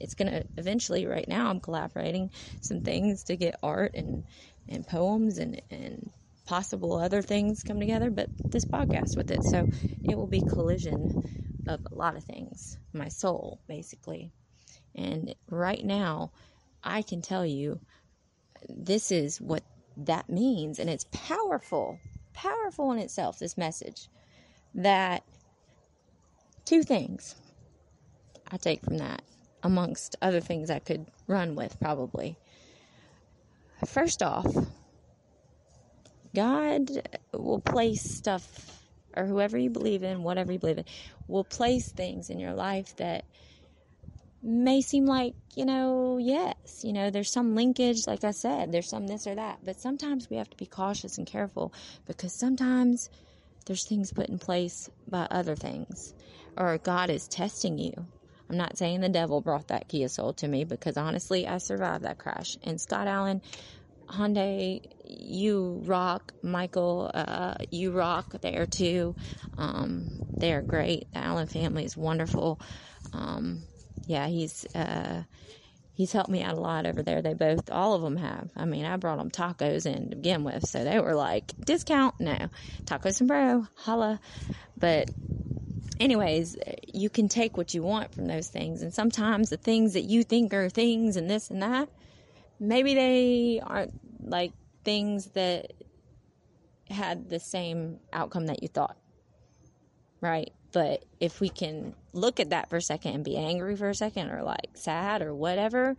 It's 0.01 0.15
going 0.15 0.31
to 0.31 0.43
eventually, 0.57 1.05
right 1.05 1.27
now, 1.27 1.49
I'm 1.49 1.59
collaborating 1.59 2.31
some 2.61 2.81
things 2.81 3.23
to 3.25 3.35
get 3.35 3.55
art 3.63 3.91
and, 3.95 4.23
and 4.67 4.85
poems 4.85 5.37
and, 5.37 5.61
and 5.69 6.11
possible 6.45 6.97
other 6.97 7.21
things 7.21 7.63
come 7.63 7.79
together, 7.79 8.09
but 8.09 8.29
this 8.45 8.65
podcast 8.65 9.15
with 9.15 9.31
it. 9.31 9.43
So 9.43 9.67
it 10.03 10.15
will 10.15 10.27
be 10.27 10.41
collision 10.41 11.23
of 11.67 11.85
a 11.91 11.95
lot 11.95 12.15
of 12.15 12.23
things. 12.23 12.77
My 12.93 13.09
soul, 13.09 13.59
basically. 13.67 14.31
And 14.95 15.35
right 15.49 15.83
now, 15.83 16.31
I 16.83 17.01
can 17.01 17.21
tell 17.21 17.45
you 17.45 17.79
this 18.69 19.11
is 19.11 19.39
what 19.39 19.63
that 19.97 20.29
means. 20.29 20.79
And 20.79 20.89
it's 20.89 21.05
powerful, 21.11 21.99
powerful 22.33 22.91
in 22.91 22.99
itself, 22.99 23.39
this 23.39 23.57
message. 23.57 24.07
That 24.75 25.23
two 26.65 26.83
things 26.83 27.35
I 28.49 28.57
take 28.57 28.83
from 28.83 28.97
that, 28.97 29.21
amongst 29.63 30.15
other 30.21 30.39
things 30.39 30.69
I 30.69 30.79
could 30.79 31.05
run 31.27 31.55
with 31.55 31.79
probably. 31.79 32.37
First 33.85 34.23
off, 34.23 34.47
God 36.35 36.89
will 37.33 37.59
place 37.59 38.01
stuff, 38.01 38.81
or 39.15 39.25
whoever 39.25 39.57
you 39.57 39.69
believe 39.69 40.03
in, 40.03 40.23
whatever 40.23 40.51
you 40.51 40.59
believe 40.59 40.77
in, 40.77 40.85
will 41.27 41.43
place 41.43 41.91
things 41.91 42.29
in 42.29 42.39
your 42.39 42.53
life 42.53 42.95
that 42.97 43.25
may 44.43 44.81
seem 44.81 45.05
like, 45.05 45.33
you 45.55 45.65
know, 45.65 46.17
yes, 46.19 46.81
you 46.83 46.93
know, 46.93 47.09
there's 47.09 47.31
some 47.31 47.55
linkage, 47.55 48.05
like 48.07 48.23
I 48.23 48.31
said, 48.31 48.71
there's 48.71 48.89
some 48.89 49.07
this 49.07 49.25
or 49.25 49.35
that. 49.35 49.59
But 49.63 49.79
sometimes 49.79 50.29
we 50.29 50.37
have 50.37 50.49
to 50.49 50.57
be 50.57 50.65
cautious 50.65 51.17
and 51.17 51.25
careful 51.25 51.73
because 52.05 52.33
sometimes 52.33 53.09
there's 53.65 53.85
things 53.85 54.11
put 54.11 54.29
in 54.29 54.37
place 54.39 54.89
by 55.07 55.27
other 55.31 55.55
things, 55.55 56.13
or 56.55 56.77
God 56.77 57.09
is 57.09 57.27
testing 57.27 57.77
you. 57.77 58.05
I'm 58.49 58.57
not 58.57 58.77
saying 58.77 59.01
the 59.01 59.09
devil 59.09 59.41
brought 59.41 59.67
that 59.67 59.87
Kia 59.89 60.07
Soul 60.07 60.33
to 60.33 60.47
me 60.47 60.63
because 60.63 60.97
honestly, 60.97 61.47
I 61.47 61.57
survived 61.57 62.03
that 62.05 62.17
crash. 62.17 62.57
And 62.63 62.79
Scott 62.79 63.07
Allen 63.07 63.41
Hyundai, 64.09 64.81
you 65.05 65.81
rock. 65.85 66.33
Michael, 66.41 67.11
uh, 67.13 67.55
you 67.71 67.91
rock 67.91 68.35
there 68.41 68.65
too. 68.65 69.15
Um, 69.57 70.09
they're 70.39 70.61
great. 70.61 71.11
The 71.13 71.19
Allen 71.19 71.47
family 71.47 71.83
is 71.83 71.97
wonderful. 71.97 72.59
Um, 73.11 73.65
yeah, 74.05 74.27
he's 74.27 74.65
uh, 74.73 75.23
he's 75.93 76.13
helped 76.13 76.29
me 76.29 76.41
out 76.41 76.53
a 76.53 76.61
lot 76.61 76.85
over 76.85 77.03
there. 77.03 77.21
They 77.21 77.33
both, 77.33 77.69
all 77.69 77.95
of 77.95 78.01
them 78.01 78.15
have. 78.15 78.49
I 78.55 78.65
mean, 78.65 78.85
I 78.85 78.95
brought 78.95 79.17
them 79.17 79.31
tacos 79.31 79.85
in 79.85 80.11
to 80.11 80.15
begin 80.15 80.43
with, 80.43 80.65
so 80.65 80.83
they 80.83 80.99
were 80.99 81.15
like 81.15 81.53
discount. 81.65 82.15
No, 82.19 82.37
taco 82.85 83.11
sombrero, 83.11 83.67
holla. 83.75 84.21
But 84.77 85.11
anyways, 85.99 86.57
uh, 86.57 86.73
you 86.93 87.09
can 87.09 87.27
take 87.27 87.57
what 87.57 87.73
you 87.73 87.83
want 87.83 88.13
from 88.13 88.25
those 88.25 88.47
things. 88.47 88.81
And 88.81 88.93
sometimes 88.93 89.49
the 89.49 89.57
things 89.57 89.93
that 89.93 90.03
you 90.03 90.23
think 90.23 90.53
are 90.53 90.69
things 90.69 91.15
and 91.15 91.29
this 91.29 91.49
and 91.49 91.61
that, 91.61 91.89
maybe 92.59 92.95
they 92.95 93.61
aren't 93.63 93.93
like 94.23 94.53
things 94.83 95.27
that 95.27 95.73
had 96.89 97.29
the 97.29 97.39
same 97.39 97.99
outcome 98.13 98.47
that 98.47 98.61
you 98.61 98.67
thought. 98.67 98.97
Right? 100.21 100.51
But 100.71 101.05
if 101.19 101.39
we 101.39 101.49
can 101.49 101.93
look 102.13 102.39
at 102.39 102.49
that 102.49 102.69
for 102.69 102.77
a 102.77 102.81
second 102.81 103.15
and 103.15 103.23
be 103.23 103.37
angry 103.37 103.75
for 103.75 103.89
a 103.89 103.95
second 103.95 104.29
or 104.31 104.43
like 104.43 104.69
sad 104.73 105.21
or 105.21 105.33
whatever, 105.33 105.95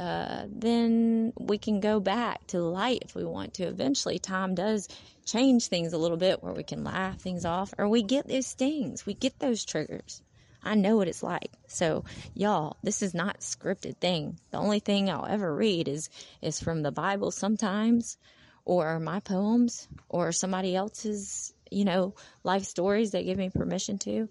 uh, 0.00 0.46
then 0.50 1.30
we 1.38 1.58
can 1.58 1.78
go 1.78 2.00
back 2.00 2.46
to 2.46 2.58
light 2.62 3.02
if 3.04 3.14
we 3.14 3.22
want 3.22 3.52
to. 3.52 3.64
Eventually, 3.64 4.18
time 4.18 4.54
does 4.54 4.88
change 5.26 5.66
things 5.66 5.92
a 5.92 5.98
little 5.98 6.16
bit 6.16 6.42
where 6.42 6.54
we 6.54 6.62
can 6.62 6.82
laugh 6.82 7.20
things 7.20 7.44
off 7.44 7.74
or 7.76 7.86
we 7.86 8.02
get 8.02 8.26
those 8.26 8.46
stings, 8.46 9.04
we 9.04 9.12
get 9.12 9.38
those 9.38 9.62
triggers. 9.62 10.22
I 10.62 10.74
know 10.74 10.96
what 10.96 11.08
it's 11.08 11.22
like. 11.22 11.50
So, 11.66 12.04
y'all, 12.34 12.78
this 12.82 13.02
is 13.02 13.12
not 13.12 13.40
scripted 13.40 13.98
thing. 13.98 14.38
The 14.50 14.58
only 14.58 14.80
thing 14.80 15.10
I'll 15.10 15.26
ever 15.26 15.54
read 15.54 15.86
is 15.86 16.08
is 16.40 16.60
from 16.60 16.80
the 16.80 16.92
Bible 16.92 17.30
sometimes 17.30 18.16
or 18.64 19.00
my 19.00 19.20
poems 19.20 19.86
or 20.08 20.32
somebody 20.32 20.74
else's, 20.74 21.52
you 21.70 21.84
know, 21.84 22.14
life 22.42 22.64
stories 22.64 23.10
that 23.10 23.26
give 23.26 23.36
me 23.36 23.50
permission 23.50 23.98
to. 23.98 24.30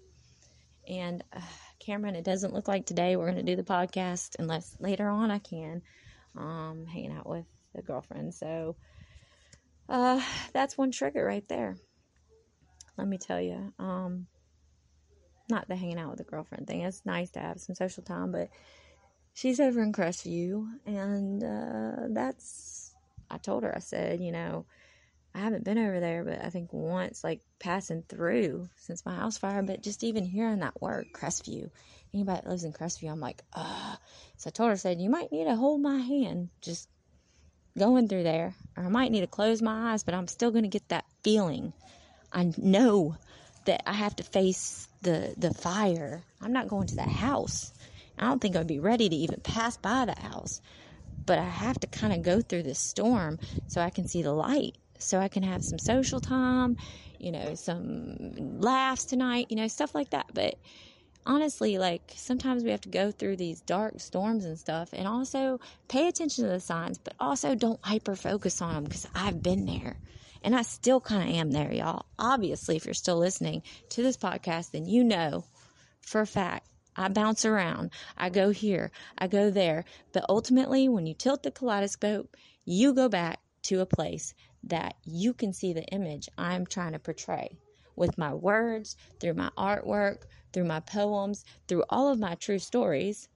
And 0.88 1.22
uh, 1.32 1.40
Cameron, 1.80 2.14
it 2.14 2.24
doesn't 2.24 2.54
look 2.54 2.68
like 2.68 2.86
today 2.86 3.16
we're 3.16 3.30
going 3.30 3.44
to 3.44 3.56
do 3.56 3.56
the 3.56 3.62
podcast 3.62 4.36
unless 4.38 4.76
later 4.78 5.08
on 5.08 5.30
I 5.30 5.38
can. 5.38 5.82
Um, 6.36 6.86
hanging 6.86 7.12
out 7.12 7.28
with 7.28 7.46
a 7.74 7.82
girlfriend. 7.82 8.34
So 8.34 8.76
uh, 9.88 10.20
that's 10.52 10.78
one 10.78 10.92
trigger 10.92 11.24
right 11.24 11.46
there. 11.48 11.76
Let 12.96 13.08
me 13.08 13.18
tell 13.18 13.40
you. 13.40 13.72
Um, 13.78 14.26
not 15.48 15.66
the 15.66 15.74
hanging 15.74 15.98
out 15.98 16.10
with 16.10 16.20
a 16.20 16.30
girlfriend 16.30 16.66
thing. 16.66 16.82
It's 16.82 17.04
nice 17.04 17.30
to 17.32 17.40
have 17.40 17.60
some 17.60 17.74
social 17.74 18.04
time, 18.04 18.30
but 18.30 18.50
she's 19.32 19.58
over 19.58 19.82
in 19.82 19.92
Crestview, 19.92 20.66
and 20.86 21.42
uh, 21.42 22.06
that's. 22.10 22.94
I 23.30 23.38
told 23.38 23.64
her. 23.64 23.74
I 23.74 23.80
said, 23.80 24.20
you 24.20 24.32
know, 24.32 24.66
I 25.34 25.38
haven't 25.38 25.64
been 25.64 25.78
over 25.78 26.00
there, 26.00 26.24
but 26.24 26.44
I 26.44 26.50
think 26.50 26.72
once, 26.72 27.22
like 27.22 27.40
passing 27.60 28.02
through 28.08 28.68
since 28.76 29.06
my 29.06 29.14
house 29.14 29.38
fire. 29.38 29.62
But 29.62 29.82
just 29.82 30.02
even 30.02 30.24
hearing 30.24 30.58
that 30.60 30.80
word, 30.80 31.06
Crestview, 31.12 31.70
anybody 32.12 32.40
that 32.42 32.48
lives 32.48 32.64
in 32.64 32.72
Crestview, 32.72 33.10
I'm 33.10 33.20
like, 33.20 33.42
ah. 33.54 33.98
So 34.38 34.48
I 34.48 34.50
told 34.50 34.68
her, 34.68 34.72
I 34.72 34.76
said, 34.76 35.00
you 35.00 35.08
might 35.10 35.30
need 35.30 35.44
to 35.44 35.54
hold 35.54 35.80
my 35.80 35.98
hand, 35.98 36.48
just 36.60 36.88
going 37.78 38.08
through 38.08 38.24
there, 38.24 38.54
or 38.76 38.84
I 38.84 38.88
might 38.88 39.12
need 39.12 39.20
to 39.20 39.28
close 39.28 39.62
my 39.62 39.92
eyes, 39.92 40.02
but 40.02 40.14
I'm 40.14 40.26
still 40.26 40.50
going 40.50 40.64
to 40.64 40.68
get 40.68 40.88
that 40.88 41.04
feeling. 41.22 41.72
I 42.32 42.52
know 42.56 43.16
that 43.66 43.88
I 43.88 43.92
have 43.92 44.16
to 44.16 44.22
face 44.24 44.88
the 45.02 45.34
the 45.36 45.54
fire. 45.54 46.22
I'm 46.40 46.52
not 46.52 46.68
going 46.68 46.88
to 46.88 46.96
that 46.96 47.08
house. 47.08 47.72
I 48.18 48.26
don't 48.26 48.40
think 48.40 48.56
I'd 48.56 48.66
be 48.66 48.80
ready 48.80 49.08
to 49.08 49.16
even 49.16 49.40
pass 49.40 49.76
by 49.76 50.06
the 50.06 50.20
house. 50.20 50.60
But 51.24 51.38
I 51.38 51.44
have 51.44 51.78
to 51.80 51.86
kind 51.86 52.12
of 52.12 52.22
go 52.22 52.40
through 52.40 52.64
this 52.64 52.78
storm 52.80 53.38
so 53.68 53.80
I 53.80 53.90
can 53.90 54.08
see 54.08 54.22
the 54.22 54.32
light 54.32 54.76
so 55.02 55.18
I 55.18 55.28
can 55.28 55.42
have 55.42 55.62
some 55.62 55.78
social 55.78 56.20
time, 56.20 56.76
you 57.18 57.32
know, 57.32 57.54
some 57.54 58.60
laughs 58.60 59.04
tonight, 59.04 59.46
you 59.50 59.56
know, 59.56 59.68
stuff 59.68 59.94
like 59.94 60.10
that. 60.10 60.26
But 60.32 60.56
honestly, 61.26 61.78
like 61.78 62.12
sometimes 62.16 62.64
we 62.64 62.70
have 62.70 62.80
to 62.82 62.88
go 62.88 63.10
through 63.10 63.36
these 63.36 63.60
dark 63.60 64.00
storms 64.00 64.44
and 64.44 64.58
stuff 64.58 64.90
and 64.92 65.06
also 65.06 65.60
pay 65.88 66.08
attention 66.08 66.44
to 66.44 66.50
the 66.50 66.60
signs, 66.60 66.98
but 66.98 67.14
also 67.20 67.54
don't 67.54 67.80
hyper 67.84 68.16
focus 68.16 68.62
on 68.62 68.74
them 68.74 68.84
because 68.84 69.06
I've 69.14 69.42
been 69.42 69.66
there. 69.66 69.96
And 70.42 70.56
I 70.56 70.62
still 70.62 71.00
kind 71.00 71.28
of 71.28 71.34
am 71.36 71.50
there, 71.50 71.72
y'all. 71.72 72.06
Obviously, 72.18 72.76
if 72.76 72.86
you're 72.86 72.94
still 72.94 73.18
listening 73.18 73.62
to 73.90 74.02
this 74.02 74.16
podcast, 74.16 74.70
then 74.70 74.86
you 74.86 75.04
know 75.04 75.44
for 76.00 76.22
a 76.22 76.26
fact 76.26 76.66
I 76.96 77.08
bounce 77.08 77.44
around. 77.44 77.90
I 78.16 78.30
go 78.30 78.50
here, 78.50 78.90
I 79.16 79.26
go 79.26 79.50
there. 79.50 79.84
But 80.12 80.26
ultimately, 80.28 80.88
when 80.88 81.06
you 81.06 81.14
tilt 81.14 81.42
the 81.42 81.50
kaleidoscope, 81.50 82.36
you 82.64 82.94
go 82.94 83.08
back 83.08 83.40
to 83.64 83.80
a 83.80 83.86
place 83.86 84.34
that 84.64 84.96
you 85.04 85.32
can 85.32 85.52
see 85.52 85.72
the 85.72 85.84
image 85.86 86.28
I'm 86.36 86.66
trying 86.66 86.92
to 86.92 86.98
portray 86.98 87.58
with 87.96 88.18
my 88.18 88.32
words, 88.34 88.96
through 89.20 89.34
my 89.34 89.50
artwork, 89.56 90.22
through 90.52 90.64
my 90.64 90.80
poems, 90.80 91.44
through 91.68 91.84
all 91.90 92.08
of 92.10 92.18
my 92.18 92.34
true 92.34 92.58
stories. 92.58 93.28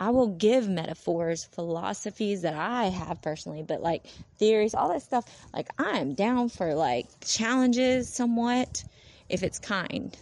I 0.00 0.10
will 0.10 0.28
give 0.28 0.68
metaphors, 0.68 1.44
philosophies 1.44 2.42
that 2.42 2.54
I 2.54 2.86
have 2.86 3.22
personally, 3.22 3.62
but 3.62 3.82
like 3.82 4.06
theories, 4.38 4.74
all 4.74 4.88
that 4.88 5.02
stuff. 5.02 5.24
Like 5.54 5.68
I 5.78 5.98
am 5.98 6.14
down 6.14 6.48
for 6.48 6.74
like 6.74 7.06
challenges 7.20 8.08
somewhat 8.08 8.82
if 9.28 9.42
it's 9.42 9.60
kind, 9.60 10.16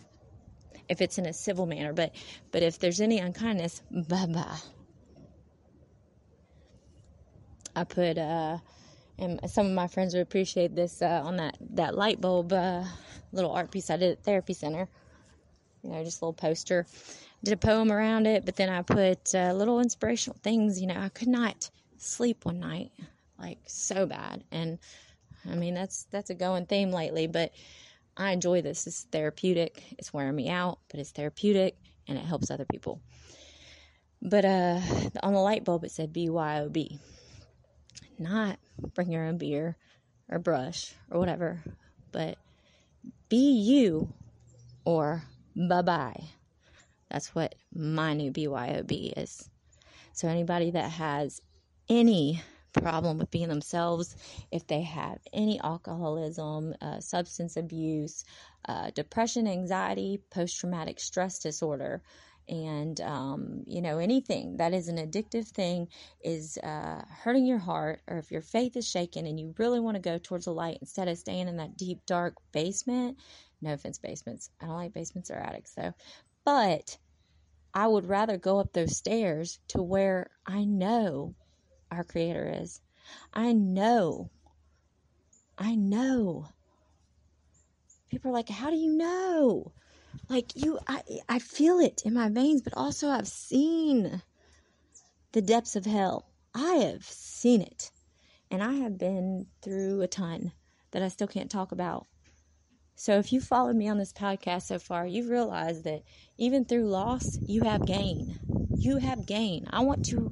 if 0.88 1.00
it's 1.00 1.16
in 1.16 1.26
a 1.26 1.32
civil 1.32 1.64
manner. 1.66 1.92
But 1.94 2.14
but 2.52 2.62
if 2.62 2.78
there's 2.78 3.00
any 3.00 3.18
unkindness, 3.18 3.82
bye 3.90 4.26
bye. 4.26 4.58
I 7.74 7.84
put 7.84 8.18
uh 8.18 8.58
and 9.20 9.40
some 9.50 9.66
of 9.66 9.72
my 9.72 9.86
friends 9.86 10.14
would 10.14 10.22
appreciate 10.22 10.74
this 10.74 11.02
uh, 11.02 11.22
on 11.24 11.36
that 11.36 11.56
that 11.74 11.94
light 11.94 12.20
bulb 12.20 12.52
uh, 12.52 12.84
little 13.32 13.52
art 13.52 13.70
piece 13.70 13.90
I 13.90 13.96
did 13.96 14.12
at 14.12 14.24
therapy 14.24 14.54
center. 14.54 14.88
You 15.82 15.90
know, 15.90 16.04
just 16.04 16.20
a 16.20 16.24
little 16.24 16.32
poster. 16.32 16.86
Did 17.42 17.54
a 17.54 17.56
poem 17.56 17.90
around 17.90 18.26
it, 18.26 18.44
but 18.44 18.56
then 18.56 18.68
I 18.68 18.82
put 18.82 19.34
uh, 19.34 19.52
little 19.52 19.80
inspirational 19.80 20.38
things. 20.42 20.80
You 20.80 20.88
know, 20.88 20.98
I 20.98 21.08
could 21.08 21.28
not 21.28 21.70
sleep 21.96 22.44
one 22.44 22.60
night, 22.60 22.92
like 23.38 23.58
so 23.66 24.06
bad, 24.06 24.44
and 24.50 24.78
I 25.50 25.54
mean 25.54 25.74
that's 25.74 26.06
that's 26.10 26.30
a 26.30 26.34
going 26.34 26.66
theme 26.66 26.90
lately. 26.90 27.26
But 27.26 27.52
I 28.16 28.32
enjoy 28.32 28.62
this. 28.62 28.86
It's 28.86 29.04
therapeutic. 29.04 29.82
It's 29.98 30.12
wearing 30.12 30.36
me 30.36 30.48
out, 30.48 30.78
but 30.90 31.00
it's 31.00 31.10
therapeutic 31.10 31.76
and 32.08 32.18
it 32.18 32.24
helps 32.24 32.50
other 32.50 32.64
people. 32.64 33.00
But 34.20 34.44
uh, 34.44 34.80
on 35.22 35.32
the 35.32 35.40
light 35.40 35.64
bulb 35.64 35.84
it 35.84 35.90
said 35.90 36.12
BYOB 36.12 36.98
not 38.20 38.58
bring 38.94 39.10
your 39.10 39.24
own 39.24 39.38
beer 39.38 39.76
or 40.28 40.38
brush 40.38 40.94
or 41.10 41.18
whatever, 41.18 41.60
but 42.12 42.38
be 43.28 43.52
you 43.52 44.10
or 44.84 45.22
bye 45.56 45.82
bye. 45.82 46.24
That's 47.10 47.34
what 47.34 47.54
my 47.74 48.14
new 48.14 48.30
BYOB 48.30 49.14
is. 49.16 49.48
So, 50.12 50.28
anybody 50.28 50.70
that 50.72 50.90
has 50.90 51.40
any 51.88 52.42
problem 52.72 53.18
with 53.18 53.30
being 53.30 53.48
themselves, 53.48 54.14
if 54.52 54.66
they 54.66 54.82
have 54.82 55.18
any 55.32 55.60
alcoholism, 55.60 56.74
uh, 56.80 57.00
substance 57.00 57.56
abuse, 57.56 58.24
uh, 58.68 58.90
depression, 58.94 59.48
anxiety, 59.48 60.20
post 60.30 60.58
traumatic 60.58 61.00
stress 61.00 61.38
disorder, 61.38 62.02
and 62.50 63.00
um, 63.00 63.62
you 63.66 63.80
know 63.80 63.98
anything 63.98 64.58
that 64.58 64.74
is 64.74 64.88
an 64.88 64.98
addictive 64.98 65.48
thing 65.48 65.88
is 66.22 66.58
uh, 66.58 67.02
hurting 67.22 67.46
your 67.46 67.58
heart 67.58 68.02
or 68.08 68.18
if 68.18 68.30
your 68.30 68.42
faith 68.42 68.76
is 68.76 68.88
shaken 68.88 69.26
and 69.26 69.40
you 69.40 69.54
really 69.58 69.80
want 69.80 69.94
to 69.94 70.02
go 70.02 70.18
towards 70.18 70.44
the 70.44 70.52
light 70.52 70.78
instead 70.80 71.08
of 71.08 71.16
staying 71.16 71.48
in 71.48 71.56
that 71.56 71.76
deep 71.76 72.00
dark 72.06 72.34
basement 72.52 73.16
no 73.62 73.72
offense 73.72 73.98
basements 73.98 74.50
i 74.60 74.66
don't 74.66 74.76
like 74.76 74.92
basements 74.92 75.30
or 75.30 75.36
attics 75.36 75.72
though 75.74 75.94
but 76.44 76.98
i 77.72 77.86
would 77.86 78.06
rather 78.06 78.36
go 78.36 78.58
up 78.58 78.72
those 78.72 78.96
stairs 78.96 79.60
to 79.68 79.82
where 79.82 80.30
i 80.46 80.64
know 80.64 81.34
our 81.90 82.04
creator 82.04 82.52
is. 82.62 82.80
I 83.34 83.52
know 83.52 84.30
i 85.58 85.74
know. 85.74 86.48
People 88.10 88.30
are 88.30 88.34
like 88.34 88.48
how 88.48 88.70
do 88.70 88.76
you 88.76 88.92
know 88.92 89.72
like 90.28 90.52
you 90.54 90.78
I 90.86 91.02
I 91.28 91.38
feel 91.38 91.78
it 91.78 92.02
in 92.04 92.14
my 92.14 92.28
veins, 92.28 92.62
but 92.62 92.74
also 92.76 93.08
I've 93.08 93.28
seen 93.28 94.22
the 95.32 95.42
depths 95.42 95.76
of 95.76 95.86
hell. 95.86 96.26
I 96.54 96.76
have 96.76 97.04
seen 97.04 97.60
it. 97.60 97.90
And 98.50 98.62
I 98.62 98.74
have 98.74 98.98
been 98.98 99.46
through 99.62 100.02
a 100.02 100.08
ton 100.08 100.52
that 100.90 101.02
I 101.02 101.08
still 101.08 101.28
can't 101.28 101.50
talk 101.50 101.70
about. 101.70 102.06
So 102.96 103.18
if 103.18 103.32
you 103.32 103.40
followed 103.40 103.76
me 103.76 103.88
on 103.88 103.98
this 103.98 104.12
podcast 104.12 104.62
so 104.62 104.78
far, 104.78 105.06
you've 105.06 105.30
realized 105.30 105.84
that 105.84 106.02
even 106.36 106.64
through 106.64 106.88
loss, 106.88 107.38
you 107.46 107.62
have 107.62 107.84
gain. 107.84 108.36
You 108.76 108.98
have 108.98 109.24
gain. 109.24 109.66
I 109.70 109.80
want 109.80 110.02
to 110.04 110.30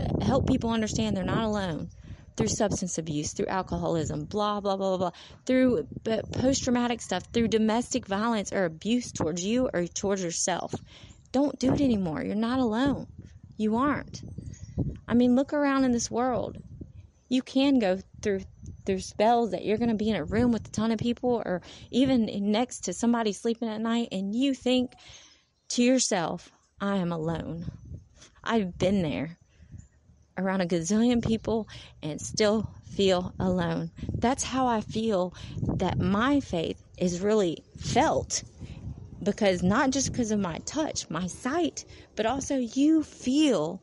uh, 0.00 0.06
help 0.24 0.46
people 0.46 0.70
understand 0.70 1.16
they're 1.16 1.24
not 1.24 1.44
alone 1.44 1.90
through 2.36 2.48
substance 2.48 2.98
abuse, 2.98 3.32
through 3.32 3.46
alcoholism, 3.46 4.24
blah, 4.24 4.60
blah, 4.60 4.76
blah, 4.76 4.96
blah, 4.96 5.10
blah, 5.10 5.18
through 5.46 5.86
uh, 6.06 6.20
post 6.32 6.64
traumatic 6.64 7.00
stuff, 7.00 7.24
through 7.32 7.48
domestic 7.48 8.06
violence 8.06 8.52
or 8.52 8.64
abuse 8.64 9.12
towards 9.12 9.44
you 9.44 9.68
or 9.72 9.86
towards 9.86 10.22
yourself. 10.22 10.74
Don't 11.32 11.58
do 11.58 11.72
it 11.72 11.80
anymore. 11.80 12.22
You're 12.22 12.34
not 12.34 12.60
alone. 12.60 13.06
You 13.56 13.76
aren't. 13.76 14.22
I 15.08 15.14
mean, 15.14 15.34
look 15.34 15.52
around 15.52 15.84
in 15.84 15.92
this 15.92 16.10
world. 16.10 16.58
You 17.28 17.42
can 17.42 17.78
go 17.78 17.98
through 18.22 18.42
through 18.84 19.00
spells 19.00 19.50
that 19.50 19.64
you're 19.64 19.78
going 19.78 19.90
to 19.90 19.96
be 19.96 20.10
in 20.10 20.14
a 20.14 20.24
room 20.24 20.52
with 20.52 20.68
a 20.68 20.70
ton 20.70 20.92
of 20.92 20.98
people 20.98 21.42
or 21.44 21.60
even 21.90 22.30
next 22.52 22.84
to 22.84 22.92
somebody 22.92 23.32
sleeping 23.32 23.68
at 23.68 23.80
night 23.80 24.08
and 24.12 24.32
you 24.32 24.54
think 24.54 24.92
to 25.68 25.82
yourself, 25.82 26.52
I 26.80 26.96
am 26.98 27.10
alone. 27.10 27.66
I've 28.44 28.78
been 28.78 29.02
there 29.02 29.36
around 30.38 30.60
a 30.60 30.66
gazillion 30.66 31.24
people 31.24 31.68
and 32.02 32.20
still 32.20 32.68
feel 32.84 33.34
alone. 33.38 33.90
That's 34.14 34.44
how 34.44 34.66
I 34.66 34.80
feel 34.80 35.34
that 35.62 35.98
my 35.98 36.40
faith 36.40 36.82
is 36.98 37.20
really 37.20 37.62
felt 37.78 38.42
because 39.22 39.62
not 39.62 39.90
just 39.90 40.12
because 40.12 40.30
of 40.30 40.38
my 40.38 40.58
touch, 40.58 41.08
my 41.10 41.26
sight, 41.26 41.84
but 42.14 42.26
also 42.26 42.56
you 42.56 43.02
feel. 43.02 43.82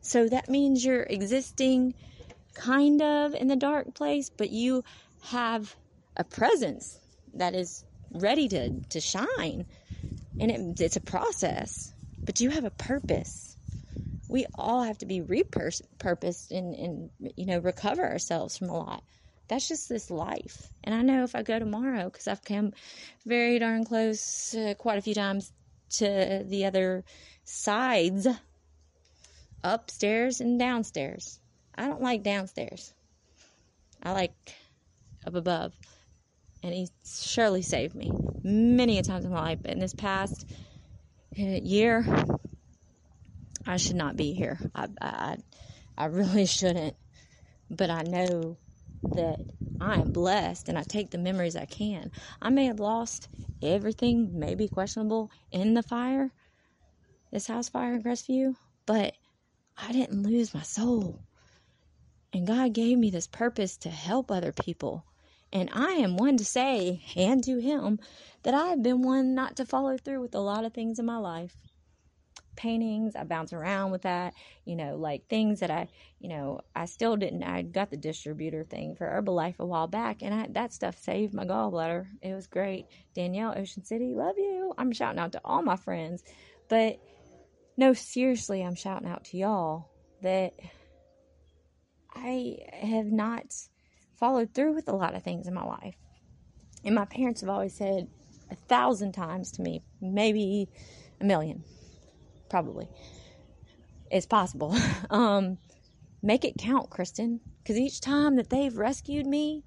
So 0.00 0.28
that 0.28 0.48
means 0.48 0.84
you're 0.84 1.02
existing 1.02 1.94
kind 2.54 3.00
of 3.00 3.34
in 3.34 3.48
the 3.48 3.56
dark 3.56 3.94
place, 3.94 4.30
but 4.30 4.50
you 4.50 4.84
have 5.22 5.74
a 6.16 6.24
presence 6.24 6.98
that 7.34 7.54
is 7.54 7.84
ready 8.12 8.48
to, 8.48 8.80
to 8.90 9.00
shine. 9.00 9.66
And 10.40 10.50
it, 10.50 10.80
it's 10.80 10.96
a 10.96 11.00
process, 11.00 11.94
but 12.24 12.40
you 12.40 12.50
have 12.50 12.64
a 12.64 12.70
purpose. 12.70 13.51
We 14.32 14.46
all 14.54 14.82
have 14.82 14.98
to 14.98 15.06
be 15.06 15.20
repurposed 15.20 16.50
and, 16.50 16.74
and, 16.74 17.10
you 17.36 17.46
know, 17.46 17.58
recover 17.58 18.02
ourselves 18.02 18.58
from 18.58 18.70
a 18.70 18.76
lot 18.76 19.02
that's 19.52 19.68
just 19.68 19.88
this 19.88 20.10
life. 20.10 20.68
And 20.82 20.94
I 20.94 21.02
know 21.02 21.24
if 21.24 21.34
I 21.34 21.42
go 21.42 21.58
tomorrow, 21.58 22.04
because 22.04 22.26
I've 22.26 22.42
come 22.42 22.72
very 23.26 23.58
darn 23.58 23.84
close 23.84 24.54
uh, 24.54 24.72
quite 24.78 24.96
a 24.96 25.02
few 25.02 25.14
times 25.14 25.52
to 25.98 26.42
the 26.46 26.64
other 26.64 27.04
sides, 27.44 28.26
upstairs 29.62 30.40
and 30.40 30.58
downstairs. 30.58 31.38
I 31.74 31.86
don't 31.86 32.00
like 32.00 32.22
downstairs. 32.22 32.94
I 34.02 34.12
like 34.12 34.32
up 35.26 35.34
above. 35.34 35.74
And 36.62 36.72
he 36.72 36.88
surely 37.04 37.60
saved 37.60 37.94
me 37.94 38.10
many 38.42 38.98
a 38.98 39.02
times 39.02 39.26
in 39.26 39.32
my 39.32 39.40
life. 39.40 39.58
But 39.60 39.72
in 39.72 39.80
this 39.80 39.94
past 39.94 40.46
uh, 41.38 41.42
year, 41.42 42.06
I 43.66 43.76
should 43.76 43.96
not 43.96 44.16
be 44.16 44.32
here. 44.32 44.58
I, 44.74 44.88
I, 45.00 45.36
I 45.96 46.04
really 46.06 46.46
shouldn't. 46.46 46.96
But 47.70 47.90
I 47.90 48.02
know 48.02 48.56
that 49.02 49.40
I 49.80 49.96
am 49.96 50.12
blessed 50.12 50.68
and 50.68 50.78
I 50.78 50.82
take 50.82 51.10
the 51.10 51.18
memories 51.18 51.56
I 51.56 51.64
can. 51.64 52.12
I 52.40 52.50
may 52.50 52.66
have 52.66 52.80
lost 52.80 53.28
everything, 53.62 54.38
maybe 54.38 54.68
questionable, 54.68 55.30
in 55.50 55.74
the 55.74 55.82
fire, 55.82 56.30
this 57.30 57.46
house 57.46 57.68
fire 57.68 57.94
in 57.94 58.02
Crestview, 58.02 58.54
but 58.86 59.14
I 59.76 59.92
didn't 59.92 60.22
lose 60.22 60.54
my 60.54 60.62
soul. 60.62 61.20
And 62.32 62.46
God 62.46 62.72
gave 62.72 62.98
me 62.98 63.10
this 63.10 63.26
purpose 63.26 63.76
to 63.78 63.90
help 63.90 64.30
other 64.30 64.52
people. 64.52 65.04
And 65.52 65.68
I 65.72 65.92
am 65.92 66.16
one 66.16 66.38
to 66.38 66.44
say, 66.44 67.02
and 67.14 67.44
to 67.44 67.58
Him, 67.58 67.98
that 68.42 68.54
I 68.54 68.68
have 68.68 68.82
been 68.82 69.02
one 69.02 69.34
not 69.34 69.56
to 69.56 69.66
follow 69.66 69.96
through 69.96 70.20
with 70.20 70.34
a 70.34 70.40
lot 70.40 70.64
of 70.64 70.72
things 70.72 70.98
in 70.98 71.06
my 71.06 71.18
life 71.18 71.54
paintings. 72.56 73.16
I 73.16 73.24
bounce 73.24 73.52
around 73.52 73.92
with 73.92 74.02
that, 74.02 74.34
you 74.64 74.76
know, 74.76 74.96
like 74.96 75.28
things 75.28 75.60
that 75.60 75.70
I, 75.70 75.88
you 76.18 76.28
know, 76.28 76.60
I 76.74 76.86
still 76.86 77.16
didn't. 77.16 77.42
I 77.42 77.62
got 77.62 77.90
the 77.90 77.96
distributor 77.96 78.64
thing 78.64 78.94
for 78.94 79.06
Herbalife 79.06 79.58
a 79.58 79.66
while 79.66 79.88
back, 79.88 80.22
and 80.22 80.34
I, 80.34 80.46
that 80.52 80.72
stuff 80.72 80.98
saved 80.98 81.34
my 81.34 81.44
gallbladder. 81.44 82.06
It 82.22 82.34
was 82.34 82.46
great. 82.46 82.86
Danielle, 83.14 83.54
Ocean 83.56 83.84
City, 83.84 84.14
love 84.14 84.36
you. 84.38 84.74
I'm 84.78 84.92
shouting 84.92 85.18
out 85.18 85.32
to 85.32 85.40
all 85.44 85.62
my 85.62 85.76
friends, 85.76 86.22
but 86.68 86.98
no, 87.76 87.92
seriously, 87.92 88.62
I'm 88.62 88.74
shouting 88.74 89.08
out 89.08 89.24
to 89.26 89.36
y'all 89.36 89.90
that 90.22 90.52
I 92.14 92.58
have 92.72 93.06
not 93.06 93.54
followed 94.18 94.54
through 94.54 94.74
with 94.74 94.88
a 94.88 94.94
lot 94.94 95.14
of 95.14 95.22
things 95.22 95.48
in 95.48 95.54
my 95.54 95.64
life. 95.64 95.96
And 96.84 96.94
my 96.94 97.04
parents 97.06 97.40
have 97.40 97.50
always 97.50 97.74
said 97.74 98.08
a 98.50 98.54
thousand 98.54 99.12
times 99.12 99.52
to 99.52 99.62
me, 99.62 99.82
maybe 100.00 100.68
a 101.20 101.24
million, 101.24 101.64
probably. 102.52 102.86
It's 104.10 104.26
possible. 104.26 104.76
um, 105.10 105.56
make 106.22 106.44
it 106.44 106.58
count, 106.58 106.90
Kristen. 106.90 107.40
Because 107.62 107.78
each 107.78 108.02
time 108.02 108.36
that 108.36 108.50
they've 108.50 108.76
rescued 108.76 109.26
me, 109.26 109.64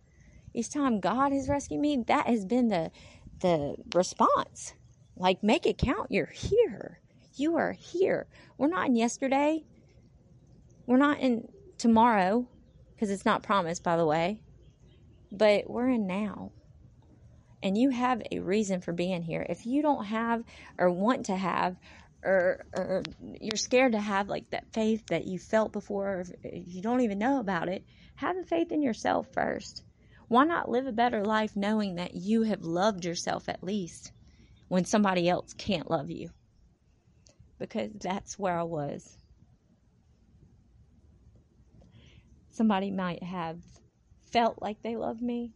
each 0.53 0.69
time 0.69 0.99
God 0.99 1.33
has 1.33 1.49
rescued 1.49 1.81
me, 1.81 2.03
that 2.07 2.27
has 2.27 2.45
been 2.45 2.69
the 2.69 2.91
the 3.41 3.75
response. 3.93 4.75
Like, 5.17 5.43
make 5.43 5.65
it 5.65 5.79
count. 5.79 6.11
You're 6.11 6.27
here. 6.27 6.99
You 7.35 7.55
are 7.57 7.71
here. 7.71 8.27
We're 8.57 8.67
not 8.67 8.87
in 8.87 8.95
yesterday. 8.95 9.65
We're 10.85 10.97
not 10.97 11.19
in 11.19 11.47
tomorrow, 11.79 12.47
because 12.93 13.09
it's 13.09 13.25
not 13.25 13.41
promised, 13.41 13.83
by 13.83 13.97
the 13.97 14.05
way. 14.05 14.41
But 15.31 15.69
we're 15.69 15.89
in 15.89 16.05
now. 16.05 16.51
And 17.63 17.75
you 17.75 17.89
have 17.89 18.21
a 18.31 18.39
reason 18.39 18.79
for 18.79 18.93
being 18.93 19.23
here. 19.23 19.43
If 19.49 19.65
you 19.65 19.81
don't 19.81 20.05
have 20.05 20.43
or 20.77 20.91
want 20.91 21.25
to 21.25 21.35
have 21.35 21.77
or, 22.25 22.65
or 22.73 23.03
you're 23.39 23.55
scared 23.55 23.91
to 23.91 23.99
have 23.99 24.27
like 24.27 24.49
that 24.49 24.73
faith 24.73 25.05
that 25.07 25.27
you 25.27 25.37
felt 25.37 25.71
before, 25.71 26.25
if 26.43 26.73
you 26.73 26.81
don't 26.81 27.01
even 27.01 27.19
know 27.19 27.39
about 27.39 27.69
it, 27.69 27.85
have 28.15 28.35
the 28.35 28.43
faith 28.43 28.71
in 28.71 28.81
yourself 28.81 29.27
first. 29.31 29.83
Why 30.27 30.43
not 30.43 30.69
live 30.69 30.87
a 30.87 30.91
better 30.91 31.23
life 31.23 31.55
knowing 31.55 31.95
that 31.95 32.15
you 32.15 32.41
have 32.43 32.63
loved 32.63 33.05
yourself 33.05 33.47
at 33.47 33.63
least 33.63 34.11
when 34.67 34.85
somebody 34.85 35.29
else 35.29 35.53
can't 35.53 35.89
love 35.89 36.09
you? 36.09 36.31
Because 37.59 37.91
that's 38.01 38.39
where 38.39 38.57
I 38.57 38.63
was. 38.63 39.17
Somebody 42.49 42.89
might 42.89 43.21
have 43.21 43.59
felt 44.31 44.61
like 44.61 44.81
they 44.81 44.95
loved 44.95 45.21
me, 45.21 45.51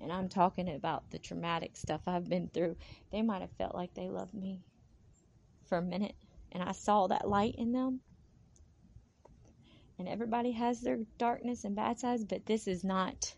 and 0.00 0.10
I'm 0.10 0.28
talking 0.28 0.68
about 0.68 1.10
the 1.10 1.18
traumatic 1.18 1.76
stuff 1.76 2.00
I've 2.06 2.28
been 2.28 2.48
through. 2.48 2.76
They 3.12 3.20
might 3.20 3.42
have 3.42 3.52
felt 3.58 3.74
like 3.74 3.92
they 3.94 4.08
loved 4.08 4.32
me 4.32 4.62
for 5.68 5.78
a 5.78 5.82
minute 5.82 6.14
and 6.52 6.62
I 6.62 6.72
saw 6.72 7.06
that 7.06 7.28
light 7.28 7.54
in 7.56 7.72
them. 7.72 8.00
And 9.98 10.08
everybody 10.08 10.52
has 10.52 10.80
their 10.80 11.00
darkness 11.18 11.64
and 11.64 11.74
bad 11.74 11.98
sides, 11.98 12.24
but 12.24 12.46
this 12.46 12.68
is 12.68 12.84
not 12.84 13.34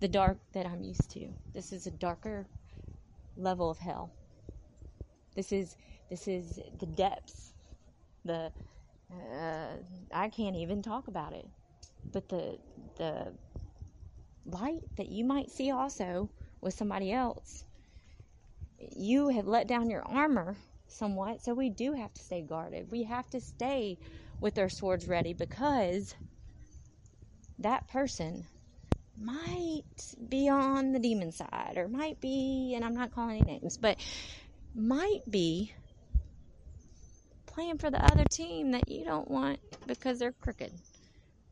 the 0.00 0.08
dark 0.08 0.38
that 0.52 0.66
I'm 0.66 0.82
used 0.82 1.10
to. 1.12 1.28
This 1.54 1.72
is 1.72 1.86
a 1.86 1.90
darker 1.92 2.46
level 3.36 3.70
of 3.70 3.78
hell. 3.78 4.12
This 5.36 5.52
is 5.52 5.76
this 6.10 6.26
is 6.26 6.60
the 6.80 6.86
depths. 6.86 7.52
The 8.24 8.50
uh, 9.12 9.76
I 10.12 10.28
can't 10.28 10.56
even 10.56 10.82
talk 10.82 11.06
about 11.06 11.32
it. 11.32 11.46
But 12.12 12.28
the 12.28 12.58
the 12.96 13.32
light 14.44 14.82
that 14.96 15.08
you 15.08 15.24
might 15.24 15.50
see 15.50 15.70
also 15.70 16.28
with 16.60 16.74
somebody 16.74 17.12
else, 17.12 17.64
you 18.96 19.28
have 19.28 19.46
let 19.46 19.68
down 19.68 19.90
your 19.90 20.02
armor 20.02 20.56
somewhat. 20.88 21.42
So 21.42 21.54
we 21.54 21.70
do 21.70 21.92
have 21.92 22.12
to 22.14 22.22
stay 22.22 22.42
guarded. 22.42 22.90
We 22.90 23.04
have 23.04 23.28
to 23.30 23.40
stay 23.40 23.98
with 24.40 24.58
our 24.58 24.68
swords 24.68 25.06
ready 25.06 25.32
because 25.32 26.14
that 27.58 27.88
person 27.88 28.46
might 29.20 30.14
be 30.28 30.48
on 30.48 30.92
the 30.92 30.98
demon 30.98 31.32
side 31.32 31.74
or 31.76 31.88
might 31.88 32.20
be, 32.20 32.72
and 32.74 32.84
I'm 32.84 32.94
not 32.94 33.14
calling 33.14 33.40
any 33.42 33.52
names, 33.52 33.76
but 33.76 33.98
might 34.74 35.20
be 35.30 35.72
playing 37.46 37.78
for 37.78 37.90
the 37.90 38.04
other 38.04 38.24
team 38.24 38.72
that 38.72 38.88
you 38.88 39.04
don't 39.04 39.30
want 39.30 39.60
because 39.86 40.18
they're 40.18 40.32
crooked. 40.32 40.72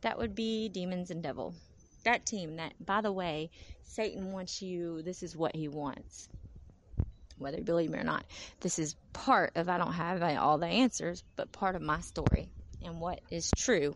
That 0.00 0.18
would 0.18 0.34
be 0.34 0.68
demons 0.68 1.10
and 1.12 1.22
devil. 1.22 1.54
That 2.04 2.26
team 2.26 2.56
that, 2.56 2.74
by 2.84 3.00
the 3.00 3.12
way, 3.12 3.50
Satan 3.84 4.32
wants 4.32 4.60
you, 4.60 5.02
this 5.02 5.22
is 5.22 5.36
what 5.36 5.54
he 5.54 5.68
wants 5.68 6.28
whether 7.42 7.58
you 7.58 7.64
believe 7.64 7.90
me 7.90 7.98
or 7.98 8.04
not. 8.04 8.24
This 8.60 8.78
is 8.78 8.94
part 9.12 9.52
of, 9.56 9.68
I 9.68 9.78
don't 9.78 9.92
have 9.92 10.22
all 10.38 10.58
the 10.58 10.66
answers, 10.66 11.22
but 11.36 11.52
part 11.52 11.76
of 11.76 11.82
my 11.82 12.00
story 12.00 12.48
and 12.84 13.00
what 13.00 13.20
is 13.30 13.50
true, 13.56 13.94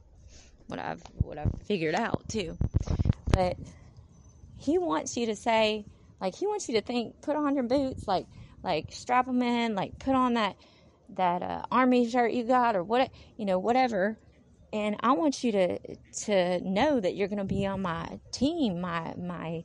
what 0.67 0.79
I've, 0.79 1.03
what 1.21 1.39
I've 1.39 1.53
figured 1.65 1.95
out 1.95 2.29
too. 2.29 2.57
But 3.29 3.57
he 4.59 4.79
wants 4.79 5.17
you 5.17 5.27
to 5.27 5.37
say, 5.37 5.85
like, 6.21 6.35
he 6.35 6.47
wants 6.47 6.69
you 6.69 6.77
to 6.77 6.81
think, 6.81 7.21
put 7.21 7.37
on 7.37 7.55
your 7.55 7.65
boots, 7.65 8.09
like, 8.09 8.27
like 8.63 8.87
strap 8.91 9.27
them 9.27 9.43
in, 9.43 9.75
like 9.75 9.99
put 9.99 10.15
on 10.15 10.35
that, 10.35 10.57
that 11.11 11.43
uh, 11.43 11.63
army 11.71 12.09
shirt 12.09 12.33
you 12.33 12.45
got 12.45 12.75
or 12.75 12.83
what, 12.83 13.11
you 13.37 13.45
know, 13.45 13.59
whatever. 13.59 14.19
And 14.73 14.97
I 15.01 15.13
want 15.13 15.45
you 15.45 15.53
to, 15.53 15.79
to 16.25 16.61
know 16.61 16.99
that 16.99 17.15
you're 17.15 17.29
going 17.29 17.39
to 17.39 17.45
be 17.45 17.67
on 17.67 17.83
my 17.83 18.19
team, 18.33 18.81
my, 18.81 19.15
my, 19.17 19.65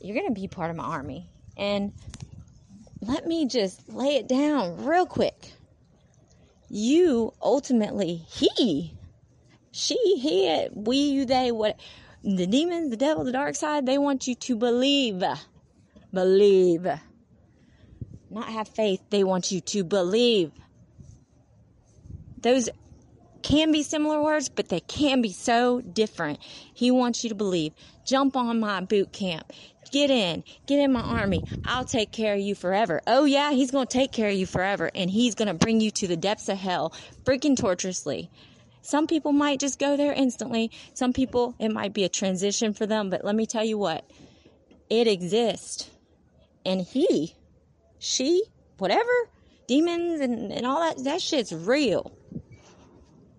you're 0.00 0.16
going 0.16 0.32
to 0.34 0.40
be 0.40 0.48
part 0.48 0.70
of 0.70 0.76
my 0.76 0.84
army. 0.84 1.28
And 1.56 1.92
let 3.02 3.26
me 3.26 3.46
just 3.46 3.88
lay 3.92 4.16
it 4.16 4.28
down 4.28 4.84
real 4.84 5.06
quick. 5.06 5.52
You 6.70 7.34
ultimately, 7.42 8.14
he, 8.14 8.94
she, 9.72 9.96
he, 10.16 10.68
we, 10.72 10.96
you, 10.96 11.24
they, 11.26 11.50
what, 11.50 11.78
the 12.22 12.46
demons, 12.46 12.90
the 12.90 12.96
devil, 12.96 13.24
the 13.24 13.32
dark 13.32 13.56
side, 13.56 13.84
they 13.84 13.98
want 13.98 14.28
you 14.28 14.36
to 14.36 14.56
believe. 14.56 15.22
Believe. 16.12 16.86
Not 18.30 18.48
have 18.48 18.68
faith, 18.68 19.02
they 19.10 19.24
want 19.24 19.50
you 19.50 19.60
to 19.60 19.84
believe. 19.84 20.52
Those 22.40 22.70
can 23.42 23.72
be 23.72 23.82
similar 23.82 24.22
words, 24.22 24.48
but 24.48 24.68
they 24.68 24.80
can 24.80 25.20
be 25.20 25.32
so 25.32 25.80
different. 25.80 26.38
He 26.42 26.90
wants 26.92 27.24
you 27.24 27.30
to 27.30 27.34
believe. 27.34 27.72
Jump 28.06 28.36
on 28.36 28.60
my 28.60 28.80
boot 28.80 29.12
camp. 29.12 29.52
Get 29.92 30.10
in. 30.10 30.42
Get 30.66 30.80
in 30.80 30.92
my 30.92 31.02
army. 31.02 31.44
I'll 31.64 31.84
take 31.84 32.10
care 32.10 32.34
of 32.34 32.40
you 32.40 32.56
forever. 32.56 33.00
Oh, 33.06 33.24
yeah, 33.24 33.52
he's 33.52 33.70
going 33.70 33.86
to 33.86 33.92
take 33.92 34.10
care 34.10 34.28
of 34.28 34.34
you 34.34 34.46
forever. 34.46 34.90
And 34.92 35.08
he's 35.08 35.36
going 35.36 35.48
to 35.48 35.54
bring 35.54 35.80
you 35.80 35.92
to 35.92 36.08
the 36.08 36.16
depths 36.16 36.48
of 36.48 36.58
hell, 36.58 36.92
freaking 37.24 37.56
torturously. 37.56 38.30
Some 38.80 39.06
people 39.06 39.30
might 39.32 39.60
just 39.60 39.78
go 39.78 39.96
there 39.96 40.12
instantly. 40.12 40.72
Some 40.94 41.12
people, 41.12 41.54
it 41.60 41.70
might 41.70 41.92
be 41.92 42.02
a 42.02 42.08
transition 42.08 42.72
for 42.72 42.86
them. 42.86 43.10
But 43.10 43.24
let 43.24 43.36
me 43.36 43.46
tell 43.46 43.64
you 43.64 43.78
what, 43.78 44.10
it 44.90 45.06
exists. 45.06 45.88
And 46.64 46.80
he 46.80 47.36
she, 48.02 48.42
whatever, 48.78 49.12
demons 49.68 50.20
and, 50.20 50.50
and 50.52 50.66
all 50.66 50.80
that, 50.80 51.04
that 51.04 51.22
shit's 51.22 51.52
real. 51.52 52.10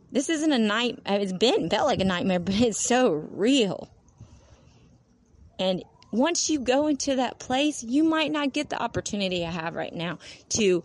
This 0.10 0.30
isn't 0.30 0.54
a 0.54 0.58
night, 0.58 1.00
it's 1.06 1.34
been, 1.34 1.70
felt 1.70 1.86
like 1.86 2.00
a 2.00 2.06
nightmare, 2.06 2.39
but 2.39 2.56
it's 2.56 2.80
so 2.80 3.12
real. 3.12 3.89
And 5.60 5.84
once 6.13 6.47
you 6.47 6.60
go 6.60 6.86
into 6.86 7.15
that 7.15 7.39
place, 7.39 7.82
you 7.84 8.04
might 8.04 8.32
not 8.32 8.54
get 8.54 8.69
the 8.69 8.82
opportunity 8.82 9.43
I 9.43 9.49
have 9.49 9.73
right 9.73 9.93
now 9.93 10.19
to 10.49 10.84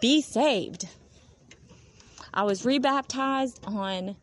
be 0.00 0.22
saved. 0.22 0.88
I 2.32 2.44
was 2.44 2.64
rebaptized 2.64 3.60
on 3.64 4.16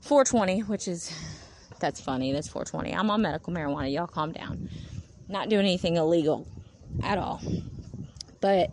420, 0.00 0.60
which 0.60 0.88
is 0.88 1.12
that's 1.78 2.00
funny. 2.00 2.32
That's 2.32 2.48
420. 2.48 2.94
I'm 2.94 3.10
on 3.10 3.20
medical 3.20 3.52
marijuana. 3.52 3.92
Y'all 3.92 4.06
calm 4.06 4.32
down. 4.32 4.70
Not 5.28 5.50
doing 5.50 5.66
anything 5.66 5.96
illegal 5.96 6.46
at 7.02 7.18
all. 7.18 7.42
But 8.40 8.72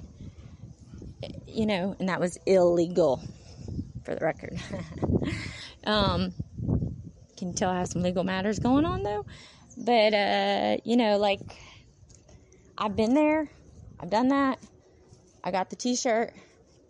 you 1.46 1.66
know, 1.66 1.98
and 2.00 2.08
that 2.08 2.22
was 2.22 2.38
illegal 2.46 3.22
for 4.06 4.16
the 4.16 4.24
record. 4.24 4.58
um 5.86 6.34
can 7.38 7.50
you 7.50 7.54
tell 7.54 7.70
I 7.70 7.80
have 7.80 7.90
some 7.90 8.02
legal 8.02 8.24
matters 8.24 8.60
going 8.60 8.86
on 8.86 9.04
though? 9.04 9.26
But 9.84 10.14
uh, 10.14 10.78
you 10.86 10.96
know, 10.96 11.18
like 11.18 11.42
I've 12.78 12.96
been 12.96 13.14
there. 13.14 13.50
I've 14.00 14.10
done 14.10 14.30
that. 14.30 14.60
I 15.44 15.52
got 15.52 15.70
the 15.70 15.76
t-shirt 15.76 16.34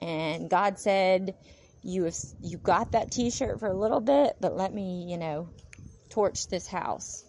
and 0.02 0.50
God 0.50 0.78
said 0.80 1.36
you 1.82 2.04
have 2.04 2.16
you 2.42 2.58
got 2.58 2.92
that 2.92 3.12
t-shirt 3.12 3.60
for 3.60 3.68
a 3.68 3.78
little 3.78 4.00
bit, 4.00 4.36
but 4.40 4.56
let 4.56 4.74
me, 4.74 5.06
you 5.10 5.18
know, 5.18 5.50
torch 6.10 6.48
this 6.48 6.68
house 6.68 7.26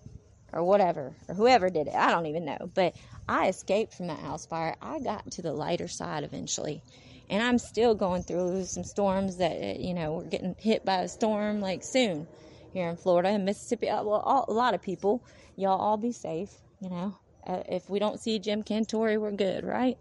or 0.53 0.63
whatever 0.63 1.17
or 1.29 1.35
whoever 1.35 1.71
did 1.71 1.89
it. 1.89 1.95
I 1.95 2.11
don't 2.11 2.27
even 2.27 2.45
know, 2.45 2.71
but 2.75 2.95
I 3.27 3.49
escaped 3.49 3.95
from 3.95 4.09
that 4.09 4.19
house 4.19 4.47
fire. 4.47 4.77
I 4.83 5.01
got 5.01 5.31
to 5.33 5.43
the 5.43 5.53
lighter 5.53 5.89
side 5.89 6.25
eventually. 6.25 6.83
And 7.31 7.43
I'm 7.43 7.59
still 7.59 7.95
going 7.95 8.23
through 8.23 8.67
some 8.67 8.85
storms 8.85 9.39
that 9.39 9.81
you 9.81 9.95
know, 9.95 10.13
we're 10.13 10.29
getting 10.29 10.55
hit 10.59 10.85
by 10.85 10.99
a 10.99 11.09
storm 11.09 11.61
like 11.61 11.83
soon 11.83 12.27
here 12.75 12.89
in 12.91 12.97
Florida 12.97 13.31
and 13.31 13.45
Mississippi. 13.45 13.89
Uh, 13.89 14.03
well, 14.03 14.21
all, 14.21 14.45
a 14.49 14.53
lot 14.53 14.75
of 14.75 14.83
people, 14.83 15.25
y'all 15.57 15.81
all 15.81 15.97
be 15.97 16.13
safe, 16.13 16.51
you 16.81 16.91
know. 16.91 17.17
Uh, 17.47 17.63
if 17.69 17.89
we 17.89 17.99
don't 17.99 18.21
see 18.21 18.39
Jim 18.39 18.63
Cantore, 18.63 19.19
we're 19.19 19.31
good, 19.31 19.65
right? 19.65 19.97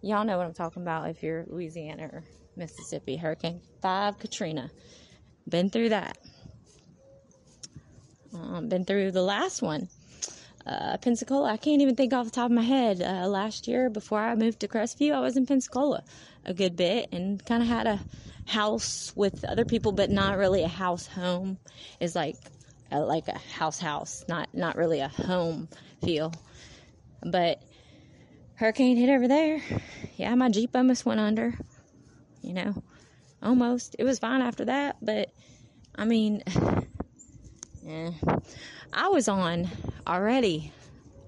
Y'all 0.00 0.24
know 0.24 0.38
what 0.38 0.46
I'm 0.46 0.54
talking 0.54 0.82
about 0.82 1.10
if 1.10 1.22
you're 1.22 1.44
Louisiana 1.48 2.04
or 2.04 2.24
Mississippi. 2.56 3.16
Hurricane 3.16 3.60
5 3.82 4.18
Katrina. 4.18 4.70
Been 5.48 5.70
through 5.70 5.88
that. 5.88 6.18
Um, 8.32 8.68
been 8.68 8.84
through 8.84 9.10
the 9.10 9.22
last 9.22 9.60
one. 9.60 9.88
Uh, 10.66 10.98
Pensacola, 10.98 11.50
I 11.50 11.56
can't 11.56 11.80
even 11.80 11.96
think 11.96 12.12
off 12.12 12.26
the 12.26 12.30
top 12.30 12.50
of 12.50 12.52
my 12.54 12.62
head. 12.62 13.02
Uh, 13.02 13.26
last 13.26 13.66
year, 13.66 13.88
before 13.90 14.20
I 14.20 14.34
moved 14.34 14.60
to 14.60 14.68
Crestview, 14.68 15.14
I 15.14 15.20
was 15.20 15.36
in 15.36 15.46
Pensacola 15.46 16.04
a 16.44 16.54
good 16.54 16.76
bit 16.76 17.08
and 17.10 17.44
kind 17.44 17.62
of 17.62 17.68
had 17.68 17.86
a 17.86 18.00
house 18.48 19.12
with 19.14 19.44
other 19.44 19.64
people, 19.64 19.92
but 19.92 20.10
not 20.10 20.38
really 20.38 20.64
a 20.64 20.68
house 20.68 21.06
home. 21.06 21.58
Is 22.00 22.16
like 22.16 22.36
a, 22.90 23.00
like 23.00 23.28
a 23.28 23.38
house 23.38 23.78
house, 23.78 24.24
not 24.28 24.48
not 24.52 24.76
really 24.76 25.00
a 25.00 25.08
home 25.08 25.68
feel. 26.02 26.32
But 27.22 27.62
hurricane 28.54 28.96
hit 28.96 29.10
over 29.10 29.28
there. 29.28 29.60
Yeah, 30.16 30.34
my 30.34 30.48
Jeep 30.48 30.74
almost 30.74 31.04
went 31.04 31.20
under. 31.20 31.54
You 32.42 32.54
know, 32.54 32.82
almost. 33.42 33.96
It 33.98 34.04
was 34.04 34.18
fine 34.18 34.40
after 34.40 34.64
that, 34.64 34.96
but 35.02 35.30
I 35.94 36.04
mean, 36.04 36.42
yeah. 37.82 38.10
I 38.92 39.08
was 39.08 39.28
on 39.28 39.68
already 40.06 40.72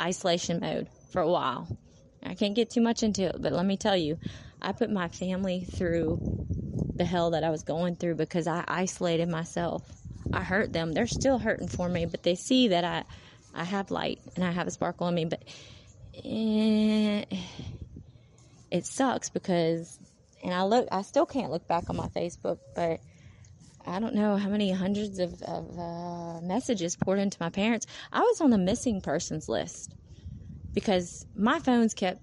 isolation 0.01 0.61
mode 0.61 0.89
for 1.13 1.21
a 1.21 1.29
while. 1.29 1.69
I 2.23 2.35
can't 2.35 2.55
get 2.55 2.71
too 2.71 2.81
much 2.81 3.03
into 3.03 3.25
it, 3.25 3.37
but 3.39 3.53
let 3.53 3.67
me 3.67 3.77
tell 3.77 3.97
you, 3.97 4.19
I 4.63 4.73
put 4.73 4.91
my 4.91 5.09
family 5.09 5.65
through 5.65 6.47
the 7.01 7.07
hell 7.07 7.31
that 7.31 7.43
I 7.43 7.49
was 7.49 7.63
going 7.63 7.97
through 7.97 8.17
because 8.17 8.47
I 8.47 8.63
isolated 8.69 9.29
myself. 9.31 9.83
I 10.35 10.43
hurt 10.43 10.75
them. 10.75 10.93
They're 10.93 11.07
still 11.07 11.39
hurting 11.39 11.69
for 11.69 11.89
me, 11.89 12.05
but 12.05 12.23
they 12.23 12.35
see 12.35 12.69
that 12.69 12.85
I 12.85 13.05
I 13.55 13.65
have 13.65 13.91
light 13.91 14.21
and 14.37 14.45
I 14.45 14.51
have 14.53 14.67
a 14.67 14.71
sparkle 14.71 15.09
in 15.09 15.15
me, 15.15 15.25
but 15.25 15.43
eh, 16.25 17.25
it 18.71 18.85
sucks 18.85 19.31
because, 19.31 19.99
and 20.45 20.53
I 20.53 20.63
look, 20.65 20.87
I 20.93 21.03
still 21.03 21.25
can't 21.25 21.51
look 21.51 21.67
back 21.67 21.89
on 21.89 21.97
my 21.97 22.09
Facebook, 22.09 22.59
but 22.77 23.01
I 23.87 23.99
don't 23.99 24.15
know 24.15 24.37
how 24.37 24.51
many 24.51 24.71
hundreds 24.71 25.19
of, 25.19 25.41
of 25.43 25.79
uh, 25.79 26.41
messages 26.43 26.97
poured 26.97 27.19
into 27.19 27.39
my 27.41 27.49
parents. 27.49 27.87
I 28.13 28.21
was 28.21 28.43
on 28.43 28.51
the 28.51 28.59
missing 28.59 29.01
persons 29.01 29.49
list 29.49 29.95
because 30.75 31.25
my 31.35 31.61
phones 31.61 31.95
kept 31.95 32.21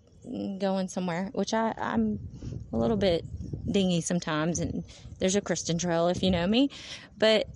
going 0.60 0.88
somewhere, 0.88 1.32
which 1.34 1.54
I, 1.54 1.74
I'm 1.78 2.20
a 2.72 2.78
little 2.78 2.96
bit 2.96 3.26
dingy 3.72 4.02
sometimes, 4.02 4.60
and 4.60 4.84
there's 5.20 5.36
a 5.36 5.42
Kristen 5.42 5.78
trail 5.78 6.08
if 6.08 6.24
you 6.24 6.32
know 6.32 6.48
me, 6.48 6.70
but 7.18 7.48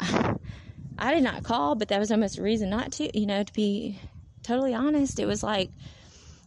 I 0.00 1.14
did 1.14 1.24
not 1.24 1.42
call, 1.42 1.74
but 1.74 1.88
that 1.88 1.98
was 1.98 2.12
almost 2.12 2.38
a 2.38 2.42
reason 2.42 2.70
not 2.70 2.92
to, 2.92 3.18
you 3.18 3.26
know, 3.26 3.42
to 3.42 3.52
be 3.52 3.98
totally 4.42 4.74
honest, 4.74 5.18
it 5.18 5.26
was 5.26 5.42
like 5.42 5.70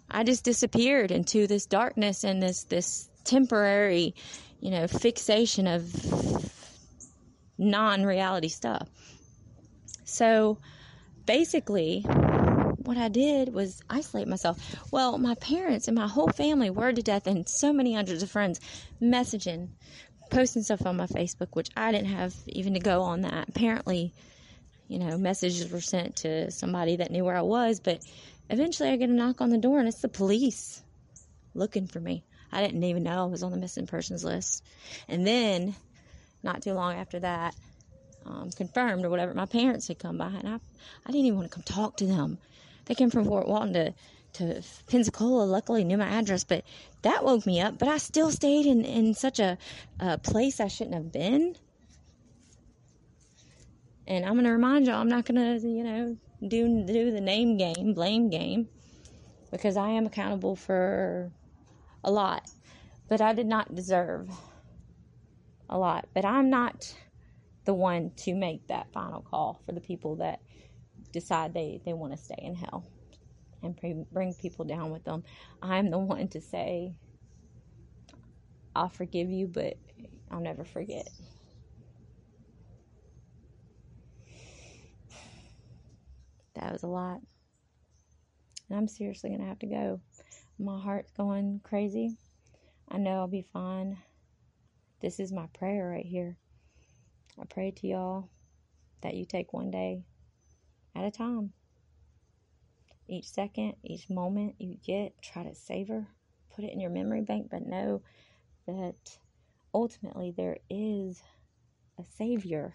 I 0.09 0.23
just 0.23 0.45
disappeared 0.45 1.11
into 1.11 1.47
this 1.47 1.65
darkness 1.65 2.23
and 2.23 2.41
this 2.41 2.63
this 2.63 3.09
temporary, 3.25 4.15
you 4.61 4.71
know, 4.71 4.87
fixation 4.87 5.67
of 5.67 5.93
non-reality 7.57 8.47
stuff. 8.47 8.87
So 10.05 10.59
basically, 11.25 12.05
what 12.87 12.97
I 12.97 13.09
did 13.09 13.53
was 13.53 13.83
isolate 13.89 14.29
myself. 14.29 14.57
Well, 14.91 15.17
my 15.17 15.35
parents 15.35 15.89
and 15.89 15.95
my 15.95 16.07
whole 16.07 16.29
family 16.29 16.69
were 16.69 16.93
to 16.93 17.01
death, 17.01 17.27
and 17.27 17.47
so 17.47 17.73
many 17.73 17.93
hundreds 17.93 18.23
of 18.23 18.31
friends 18.31 18.61
messaging, 19.01 19.67
posting 20.31 20.63
stuff 20.63 20.85
on 20.85 20.95
my 20.95 21.07
Facebook, 21.07 21.49
which 21.51 21.69
I 21.75 21.91
didn't 21.91 22.07
have 22.07 22.33
even 22.47 22.75
to 22.75 22.79
go 22.79 23.01
on 23.01 23.21
that. 23.21 23.49
Apparently, 23.49 24.13
you 24.87 24.99
know, 24.99 25.17
messages 25.17 25.69
were 25.69 25.81
sent 25.81 26.15
to 26.17 26.49
somebody 26.49 26.95
that 26.95 27.11
knew 27.11 27.25
where 27.25 27.35
I 27.35 27.41
was, 27.41 27.81
but 27.81 27.99
eventually 28.49 28.89
I 28.89 28.95
get 28.95 29.09
a 29.09 29.13
knock 29.13 29.41
on 29.41 29.49
the 29.49 29.57
door 29.57 29.79
and 29.79 29.87
it's 29.89 30.01
the 30.01 30.07
police 30.07 30.81
looking 31.53 31.87
for 31.87 31.99
me. 31.99 32.23
I 32.53 32.63
didn't 32.63 32.83
even 32.85 33.03
know 33.03 33.23
I 33.23 33.25
was 33.25 33.43
on 33.43 33.51
the 33.51 33.57
missing 33.57 33.87
persons 33.87 34.23
list. 34.23 34.63
And 35.09 35.27
then, 35.27 35.75
not 36.41 36.61
too 36.61 36.71
long 36.71 36.95
after 36.95 37.19
that, 37.19 37.53
um, 38.25 38.49
confirmed 38.51 39.03
or 39.03 39.09
whatever, 39.09 39.33
my 39.33 39.45
parents 39.45 39.89
had 39.89 39.99
come 39.99 40.17
by 40.17 40.27
and 40.27 40.47
I, 40.47 40.55
I 41.05 41.11
didn't 41.11 41.25
even 41.25 41.39
want 41.39 41.51
to 41.51 41.55
come 41.55 41.63
talk 41.63 41.97
to 41.97 42.05
them. 42.05 42.37
They 42.87 42.95
came 42.95 43.09
from 43.09 43.25
Fort 43.25 43.47
Walton 43.47 43.73
to, 43.73 43.93
to 44.33 44.63
Pensacola, 44.87 45.43
luckily 45.43 45.83
knew 45.83 45.97
my 45.97 46.07
address, 46.07 46.43
but 46.43 46.63
that 47.03 47.23
woke 47.23 47.45
me 47.45 47.61
up. 47.61 47.77
But 47.77 47.89
I 47.89 47.97
still 47.97 48.31
stayed 48.31 48.65
in, 48.65 48.83
in 48.85 49.13
such 49.13 49.39
a, 49.39 49.57
a 49.99 50.17
place 50.17 50.59
I 50.59 50.67
shouldn't 50.67 50.95
have 50.95 51.11
been 51.11 51.55
and 54.07 54.25
I'm 54.25 54.33
going 54.33 54.45
to 54.45 54.51
remind 54.51 54.87
y'all, 54.87 55.01
I'm 55.01 55.09
not 55.09 55.25
going 55.25 55.59
to, 55.59 55.67
you 55.67 55.83
know, 55.83 56.17
do 56.47 56.85
do 56.85 57.11
the 57.11 57.21
name 57.21 57.57
game, 57.57 57.93
blame 57.93 58.29
game, 58.29 58.69
because 59.51 59.75
I 59.75 59.89
am 59.89 60.05
accountable 60.05 60.55
for 60.55 61.31
a 62.03 62.11
lot, 62.11 62.49
but 63.09 63.19
I 63.19 63.33
did 63.33 63.47
not 63.47 63.75
deserve 63.75 64.29
a 65.69 65.77
lot. 65.77 66.07
But 66.13 66.23
I'm 66.23 66.49
not 66.49 66.95
the 67.65 67.73
one 67.73 68.11
to 68.17 68.33
make 68.33 68.67
that 68.67 68.91
final 68.93 69.21
call 69.21 69.59
for 69.65 69.73
the 69.73 69.81
people 69.81 70.15
that 70.17 70.39
decide 71.11 71.53
they 71.53 71.81
they 71.85 71.93
want 71.93 72.13
to 72.13 72.17
stay 72.17 72.39
in 72.39 72.55
hell 72.55 72.85
and 73.63 74.05
bring 74.11 74.33
people 74.35 74.65
down 74.65 74.91
with 74.91 75.03
them. 75.03 75.23
I'm 75.61 75.89
the 75.89 75.97
one 75.97 76.27
to 76.29 76.41
say, 76.41 76.93
I'll 78.75 78.89
forgive 78.89 79.29
you, 79.29 79.47
but 79.47 79.77
I'll 80.29 80.39
never 80.39 80.63
forget. 80.63 81.09
That 86.55 86.71
was 86.71 86.83
a 86.83 86.87
lot. 86.87 87.19
And 88.69 88.77
I'm 88.77 88.87
seriously 88.87 89.29
going 89.29 89.41
to 89.41 89.47
have 89.47 89.59
to 89.59 89.67
go. 89.67 90.01
My 90.59 90.79
heart's 90.79 91.11
going 91.11 91.61
crazy. 91.63 92.17
I 92.89 92.97
know 92.97 93.11
I'll 93.11 93.27
be 93.27 93.45
fine. 93.53 93.97
This 95.01 95.19
is 95.19 95.31
my 95.31 95.47
prayer 95.57 95.89
right 95.89 96.05
here. 96.05 96.37
I 97.39 97.45
pray 97.45 97.71
to 97.71 97.87
y'all 97.87 98.29
that 99.01 99.13
you 99.13 99.25
take 99.25 99.53
one 99.53 99.69
day 99.69 100.03
at 100.97 101.05
a 101.05 101.11
time. 101.11 101.53
Each 103.07 103.29
second, 103.29 103.75
each 103.83 104.09
moment 104.09 104.55
you 104.57 104.77
get, 104.85 105.21
try 105.21 105.43
to 105.43 105.55
savor, 105.55 106.07
put 106.53 106.65
it 106.65 106.73
in 106.73 106.79
your 106.79 106.89
memory 106.89 107.21
bank, 107.21 107.47
but 107.49 107.65
know 107.65 108.01
that 108.65 109.19
ultimately 109.73 110.33
there 110.35 110.57
is 110.69 111.21
a 111.99 112.03
Savior. 112.03 112.73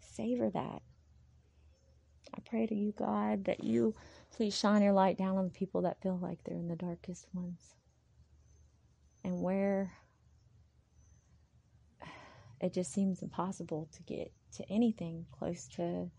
Savor 0.00 0.50
that. 0.50 0.82
I 2.34 2.40
pray 2.44 2.66
to 2.66 2.74
you, 2.74 2.92
God, 2.92 3.44
that 3.44 3.62
you 3.62 3.94
please 4.32 4.56
shine 4.56 4.82
your 4.82 4.92
light 4.92 5.16
down 5.16 5.36
on 5.36 5.44
the 5.44 5.50
people 5.50 5.82
that 5.82 6.02
feel 6.02 6.18
like 6.20 6.38
they're 6.42 6.56
in 6.56 6.68
the 6.68 6.74
darkest 6.74 7.26
ones. 7.32 7.74
And 9.22 9.40
where 9.40 9.92
it 12.60 12.72
just 12.72 12.92
seems 12.92 13.22
impossible 13.22 13.88
to 13.92 14.02
get 14.02 14.32
to 14.56 14.68
anything 14.70 15.26
close 15.30 15.68
to 15.76 16.10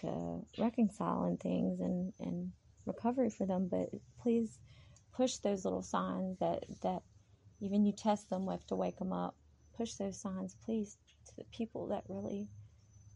to 0.00 0.40
reconcile 0.58 1.24
and 1.24 1.40
things 1.40 1.80
and, 1.80 2.12
and 2.20 2.52
recovery 2.86 3.30
for 3.30 3.46
them, 3.46 3.68
but 3.70 3.88
please 4.20 4.58
push 5.12 5.36
those 5.38 5.64
little 5.64 5.82
signs 5.82 6.38
that 6.38 6.64
that 6.82 7.02
even 7.60 7.86
you 7.86 7.92
test 7.92 8.28
them 8.28 8.44
with 8.44 8.66
to 8.66 8.76
wake 8.76 8.98
them 8.98 9.12
up. 9.12 9.34
Push 9.76 9.94
those 9.94 10.20
signs, 10.20 10.56
please, 10.64 10.96
to 11.26 11.36
the 11.36 11.44
people 11.44 11.86
that 11.88 12.04
really 12.08 12.48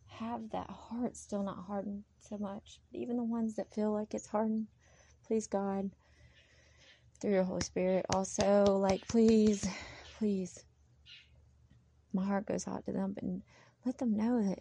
have 0.06 0.50
that 0.50 0.68
heart 0.68 1.16
still 1.16 1.42
not 1.42 1.64
hardened 1.66 2.04
so 2.18 2.36
much. 2.38 2.80
Even 2.92 3.16
the 3.16 3.24
ones 3.24 3.56
that 3.56 3.72
feel 3.74 3.92
like 3.92 4.14
it's 4.14 4.26
hardened, 4.26 4.66
please, 5.26 5.46
God, 5.46 5.90
through 7.20 7.32
your 7.32 7.44
Holy 7.44 7.62
Spirit, 7.62 8.06
also, 8.10 8.64
like, 8.64 9.06
please, 9.08 9.66
please, 10.18 10.64
my 12.12 12.24
heart 12.24 12.46
goes 12.46 12.66
out 12.66 12.84
to 12.86 12.92
them 12.92 13.14
and 13.22 13.42
let 13.84 13.98
them 13.98 14.16
know 14.16 14.42
that 14.42 14.58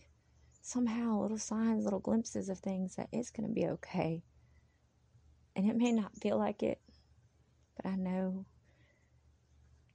somehow 0.69 1.19
little 1.19 1.37
signs, 1.39 1.83
little 1.83 1.99
glimpses 1.99 2.47
of 2.47 2.59
things 2.59 2.95
that 2.95 3.09
it's 3.11 3.31
going 3.31 3.47
to 3.47 3.53
be 3.53 3.65
okay. 3.65 4.21
And 5.55 5.67
it 5.67 5.75
may 5.75 5.91
not 5.91 6.15
feel 6.21 6.37
like 6.37 6.61
it, 6.61 6.79
but 7.75 7.89
I 7.89 7.95
know 7.95 8.45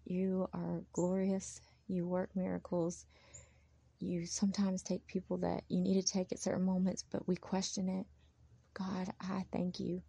you 0.05 0.49
are 0.53 0.83
glorious. 0.93 1.61
You 1.87 2.09
work 2.09 2.31
miracles. 2.35 3.07
You 4.01 4.27
sometimes 4.27 4.83
take 4.83 5.07
people 5.07 5.37
that 5.39 5.63
you 5.69 5.81
need 5.81 6.05
to 6.05 6.13
take 6.13 6.33
at 6.33 6.41
certain 6.41 6.65
moments, 6.65 7.05
but 7.11 7.29
we 7.29 7.37
question 7.37 7.89
it. 7.89 8.07
God, 8.75 9.11
I 9.21 9.45
thank 9.53 9.79
you. 9.79 10.03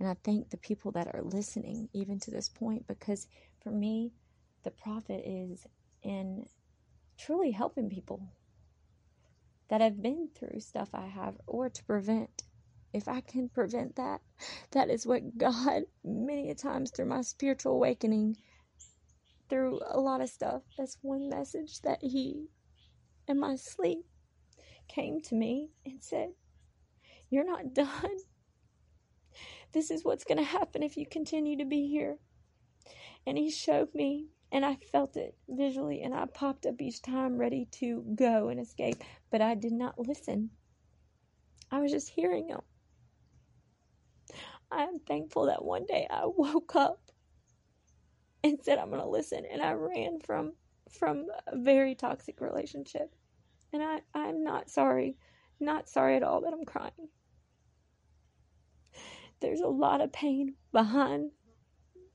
And 0.00 0.08
I 0.08 0.16
thank 0.24 0.48
the 0.48 0.56
people 0.56 0.90
that 0.92 1.08
are 1.14 1.22
listening 1.22 1.90
even 1.92 2.18
to 2.20 2.30
this 2.30 2.48
point 2.48 2.86
because 2.86 3.28
for 3.62 3.70
me, 3.70 4.12
the 4.64 4.70
profit 4.70 5.22
is 5.26 5.66
in 6.02 6.46
truly 7.18 7.50
helping 7.50 7.90
people 7.90 8.22
that 9.68 9.80
have 9.80 10.02
been 10.02 10.28
through 10.34 10.60
stuff 10.60 10.90
I 10.94 11.06
have 11.06 11.36
or 11.46 11.68
to 11.68 11.84
prevent. 11.84 12.44
If 12.92 13.06
I 13.06 13.20
can 13.20 13.48
prevent 13.48 13.96
that, 13.96 14.20
that 14.70 14.88
is 14.90 15.06
what 15.06 15.38
God, 15.38 15.82
many 16.04 16.50
a 16.50 16.54
times 16.54 16.90
through 16.90 17.06
my 17.06 17.20
spiritual 17.20 17.72
awakening, 17.72 18.36
through 19.48 19.80
a 19.88 20.00
lot 20.00 20.20
of 20.20 20.28
stuff, 20.30 20.62
that's 20.76 20.98
one 21.02 21.28
message 21.28 21.80
that 21.82 21.98
He, 22.02 22.48
in 23.26 23.38
my 23.38 23.56
sleep, 23.56 24.04
came 24.88 25.20
to 25.22 25.34
me 25.34 25.70
and 25.84 26.02
said, 26.02 26.30
You're 27.30 27.46
not 27.46 27.74
done. 27.74 28.18
This 29.72 29.90
is 29.90 30.04
what's 30.04 30.24
going 30.24 30.38
to 30.38 30.44
happen 30.44 30.82
if 30.82 30.96
you 30.96 31.06
continue 31.06 31.58
to 31.58 31.64
be 31.66 31.88
here. 31.88 32.16
And 33.26 33.36
He 33.36 33.50
showed 33.50 33.94
me 33.94 34.28
and 34.50 34.64
I 34.64 34.76
felt 34.76 35.16
it 35.16 35.36
visually, 35.48 36.02
and 36.02 36.14
I 36.14 36.24
popped 36.26 36.64
up 36.64 36.80
each 36.80 37.02
time 37.02 37.36
ready 37.36 37.66
to 37.72 38.02
go 38.14 38.48
and 38.48 38.58
escape, 38.58 39.02
but 39.30 39.40
I 39.40 39.54
did 39.54 39.72
not 39.72 39.98
listen. 39.98 40.50
I 41.70 41.80
was 41.80 41.92
just 41.92 42.08
hearing 42.08 42.48
him. 42.48 42.60
I 44.70 44.82
am 44.84 44.98
thankful 45.00 45.46
that 45.46 45.64
one 45.64 45.86
day 45.86 46.06
I 46.10 46.22
woke 46.36 46.76
up 46.76 47.00
and 48.44 48.58
said 48.62 48.78
I'm 48.78 48.90
going 48.90 49.02
to 49.02 49.08
listen, 49.08 49.44
and 49.50 49.62
I 49.62 49.72
ran 49.72 50.20
from 50.20 50.52
from 50.98 51.26
a 51.46 51.58
very 51.58 51.94
toxic 51.94 52.40
relationship, 52.40 53.14
and 53.72 53.82
I 53.82 54.00
I'm 54.14 54.42
not 54.44 54.70
sorry, 54.70 55.16
not 55.60 55.88
sorry 55.88 56.16
at 56.16 56.22
all 56.22 56.40
that 56.42 56.52
I'm 56.52 56.64
crying. 56.64 57.08
There's 59.40 59.60
a 59.60 59.68
lot 59.68 60.00
of 60.00 60.12
pain 60.12 60.54
behind 60.72 61.30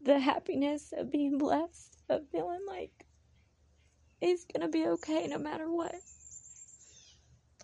the 0.02 0.20
happiness 0.20 0.94
of 0.96 1.12
being 1.12 1.38
blessed 1.38 1.98
of 2.10 2.28
feeling 2.32 2.60
like 2.68 3.06
it's 4.20 4.46
gonna 4.46 4.70
be 4.70 4.86
okay 4.88 5.28
no 5.28 5.38
matter 5.38 5.72
what. 5.72 5.96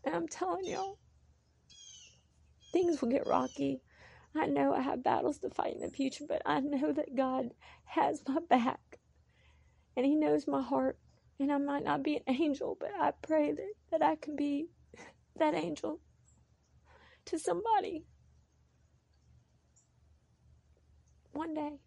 And 0.06 0.16
I'm 0.16 0.28
telling 0.28 0.66
y'all, 0.66 0.98
things 2.74 3.02
will 3.02 3.10
get 3.10 3.28
rocky. 3.28 3.82
I 4.36 4.46
know 4.46 4.74
I 4.74 4.82
have 4.82 5.04
battles 5.04 5.40
to 5.40 5.50
fight 5.50 5.76
in 5.76 5.82
the 5.82 5.90
future, 5.90 6.26
but 6.28 6.42
I 6.46 6.60
know 6.60 6.94
that 6.94 7.16
God 7.16 7.50
has 7.86 8.22
my 8.28 8.40
back 8.50 9.00
and 9.98 10.06
He 10.06 10.16
knows 10.16 10.48
my 10.48 10.62
heart. 10.62 10.98
And 11.40 11.52
I 11.52 11.58
might 11.58 11.86
not 11.86 12.04
be 12.04 12.18
an 12.18 12.24
angel, 12.28 12.78
but 12.80 12.92
I 13.00 13.12
pray 13.22 13.54
that, 13.54 13.74
that 13.92 14.02
I 14.04 14.16
can 14.18 14.36
be 14.36 14.68
that 15.38 15.56
angel 15.56 16.02
to 17.26 17.40
somebody 17.40 18.06
one 21.32 21.54
day. 21.54 21.80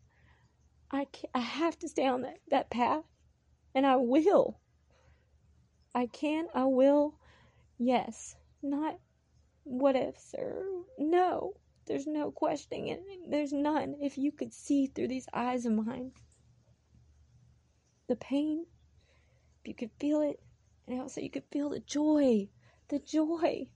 I 0.90 1.06
I 1.34 1.40
have 1.40 1.78
to 1.80 1.88
stay 1.88 2.06
on 2.06 2.22
that, 2.22 2.38
that 2.50 2.70
path, 2.70 3.04
and 3.74 3.86
I 3.86 3.96
will. 3.96 4.60
I 5.94 6.06
can, 6.06 6.46
I 6.54 6.64
will, 6.64 7.16
yes. 7.86 8.36
Not 8.62 8.98
what 9.64 9.96
ifs 9.96 10.34
or 10.36 10.64
no. 10.98 11.54
There's 11.86 12.06
no 12.06 12.30
questioning 12.30 12.88
it. 12.88 13.02
There's 13.28 13.52
none. 13.52 13.96
If 14.00 14.16
you 14.16 14.32
could 14.32 14.54
see 14.54 14.86
through 14.86 15.08
these 15.08 15.28
eyes 15.32 15.66
of 15.66 15.72
mine, 15.72 16.12
the 18.08 18.16
pain, 18.16 18.66
if 19.60 19.68
you 19.68 19.74
could 19.74 19.90
feel 19.98 20.22
it, 20.22 20.40
and 20.86 21.00
also 21.00 21.20
you 21.20 21.30
could 21.30 21.44
feel 21.50 21.70
the 21.70 21.80
joy, 21.80 22.48
the 22.88 22.98
joy 23.00 23.68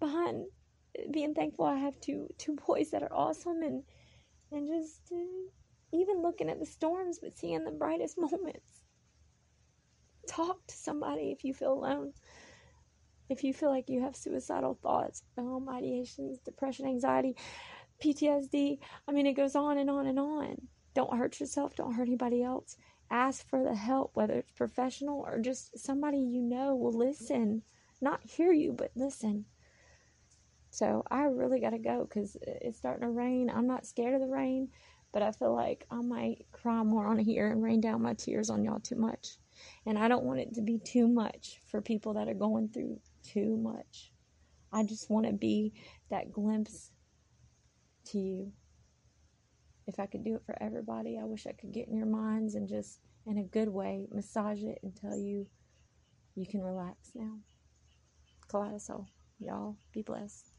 behind 0.00 0.46
being 1.10 1.34
thankful 1.34 1.66
I 1.66 1.76
have 1.76 2.00
two 2.00 2.28
two 2.38 2.56
boys 2.66 2.90
that 2.90 3.02
are 3.02 3.12
awesome 3.12 3.62
and 3.62 3.84
and 4.50 4.66
just 4.66 5.12
uh, 5.12 5.16
even 5.92 6.22
looking 6.22 6.48
at 6.48 6.58
the 6.58 6.66
storms, 6.66 7.18
but 7.22 7.38
seeing 7.38 7.64
the 7.64 7.70
brightest 7.70 8.18
moments. 8.18 8.82
Talk 10.28 10.66
to 10.66 10.74
somebody 10.74 11.30
if 11.30 11.44
you 11.44 11.54
feel 11.54 11.72
alone. 11.72 12.12
If 13.30 13.44
you 13.44 13.54
feel 13.54 13.70
like 13.70 13.88
you 13.88 14.02
have 14.02 14.16
suicidal 14.16 14.78
thoughts, 14.82 15.22
um, 15.38 15.68
ideations, 15.70 16.42
depression, 16.44 16.86
anxiety, 16.86 17.36
PTSD, 18.04 18.78
I 19.06 19.12
mean, 19.12 19.26
it 19.26 19.34
goes 19.34 19.54
on 19.54 19.78
and 19.78 19.88
on 19.88 20.06
and 20.06 20.18
on. 20.18 20.56
Don't 20.94 21.16
hurt 21.16 21.38
yourself, 21.38 21.76
don't 21.76 21.94
hurt 21.94 22.08
anybody 22.08 22.42
else. 22.42 22.76
Ask 23.10 23.48
for 23.48 23.62
the 23.62 23.74
help, 23.74 24.10
whether 24.14 24.34
it's 24.34 24.50
professional 24.52 25.20
or 25.20 25.38
just 25.38 25.78
somebody 25.78 26.18
you 26.18 26.42
know 26.42 26.74
will 26.74 26.92
listen. 26.92 27.62
Not 28.00 28.20
hear 28.24 28.52
you, 28.52 28.72
but 28.72 28.90
listen. 28.96 29.44
So 30.70 31.04
I 31.10 31.22
really 31.22 31.60
got 31.60 31.70
to 31.70 31.78
go 31.78 32.04
because 32.04 32.36
it's 32.42 32.78
starting 32.78 33.02
to 33.02 33.10
rain. 33.10 33.50
I'm 33.50 33.66
not 33.66 33.86
scared 33.86 34.14
of 34.14 34.20
the 34.20 34.26
rain 34.26 34.68
but 35.12 35.22
I 35.22 35.32
feel 35.32 35.54
like 35.54 35.86
I 35.90 36.00
might 36.00 36.46
cry 36.52 36.82
more 36.82 37.06
on 37.06 37.18
here 37.18 37.50
and 37.50 37.62
rain 37.62 37.80
down 37.80 38.02
my 38.02 38.14
tears 38.14 38.50
on 38.50 38.64
y'all 38.64 38.80
too 38.80 38.96
much. 38.96 39.38
And 39.86 39.98
I 39.98 40.08
don't 40.08 40.24
want 40.24 40.40
it 40.40 40.54
to 40.54 40.62
be 40.62 40.78
too 40.78 41.08
much 41.08 41.60
for 41.66 41.80
people 41.80 42.14
that 42.14 42.28
are 42.28 42.34
going 42.34 42.68
through 42.68 43.00
too 43.32 43.56
much. 43.56 44.12
I 44.72 44.84
just 44.84 45.10
want 45.10 45.26
to 45.26 45.32
be 45.32 45.72
that 46.10 46.32
glimpse 46.32 46.92
to 48.06 48.18
you. 48.18 48.52
If 49.86 49.98
I 49.98 50.06
could 50.06 50.24
do 50.24 50.36
it 50.36 50.42
for 50.46 50.56
everybody, 50.62 51.18
I 51.20 51.24
wish 51.24 51.46
I 51.46 51.52
could 51.52 51.72
get 51.72 51.88
in 51.88 51.96
your 51.96 52.06
minds 52.06 52.54
and 52.54 52.68
just, 52.68 53.00
in 53.26 53.38
a 53.38 53.42
good 53.42 53.68
way, 53.68 54.06
massage 54.12 54.62
it 54.62 54.78
and 54.82 54.94
tell 54.94 55.16
you 55.16 55.46
you 56.36 56.46
can 56.46 56.62
relax 56.62 57.10
now. 57.14 57.38
Kaleidosol. 58.48 59.06
Y'all, 59.38 59.76
be 59.92 60.02
blessed. 60.02 60.46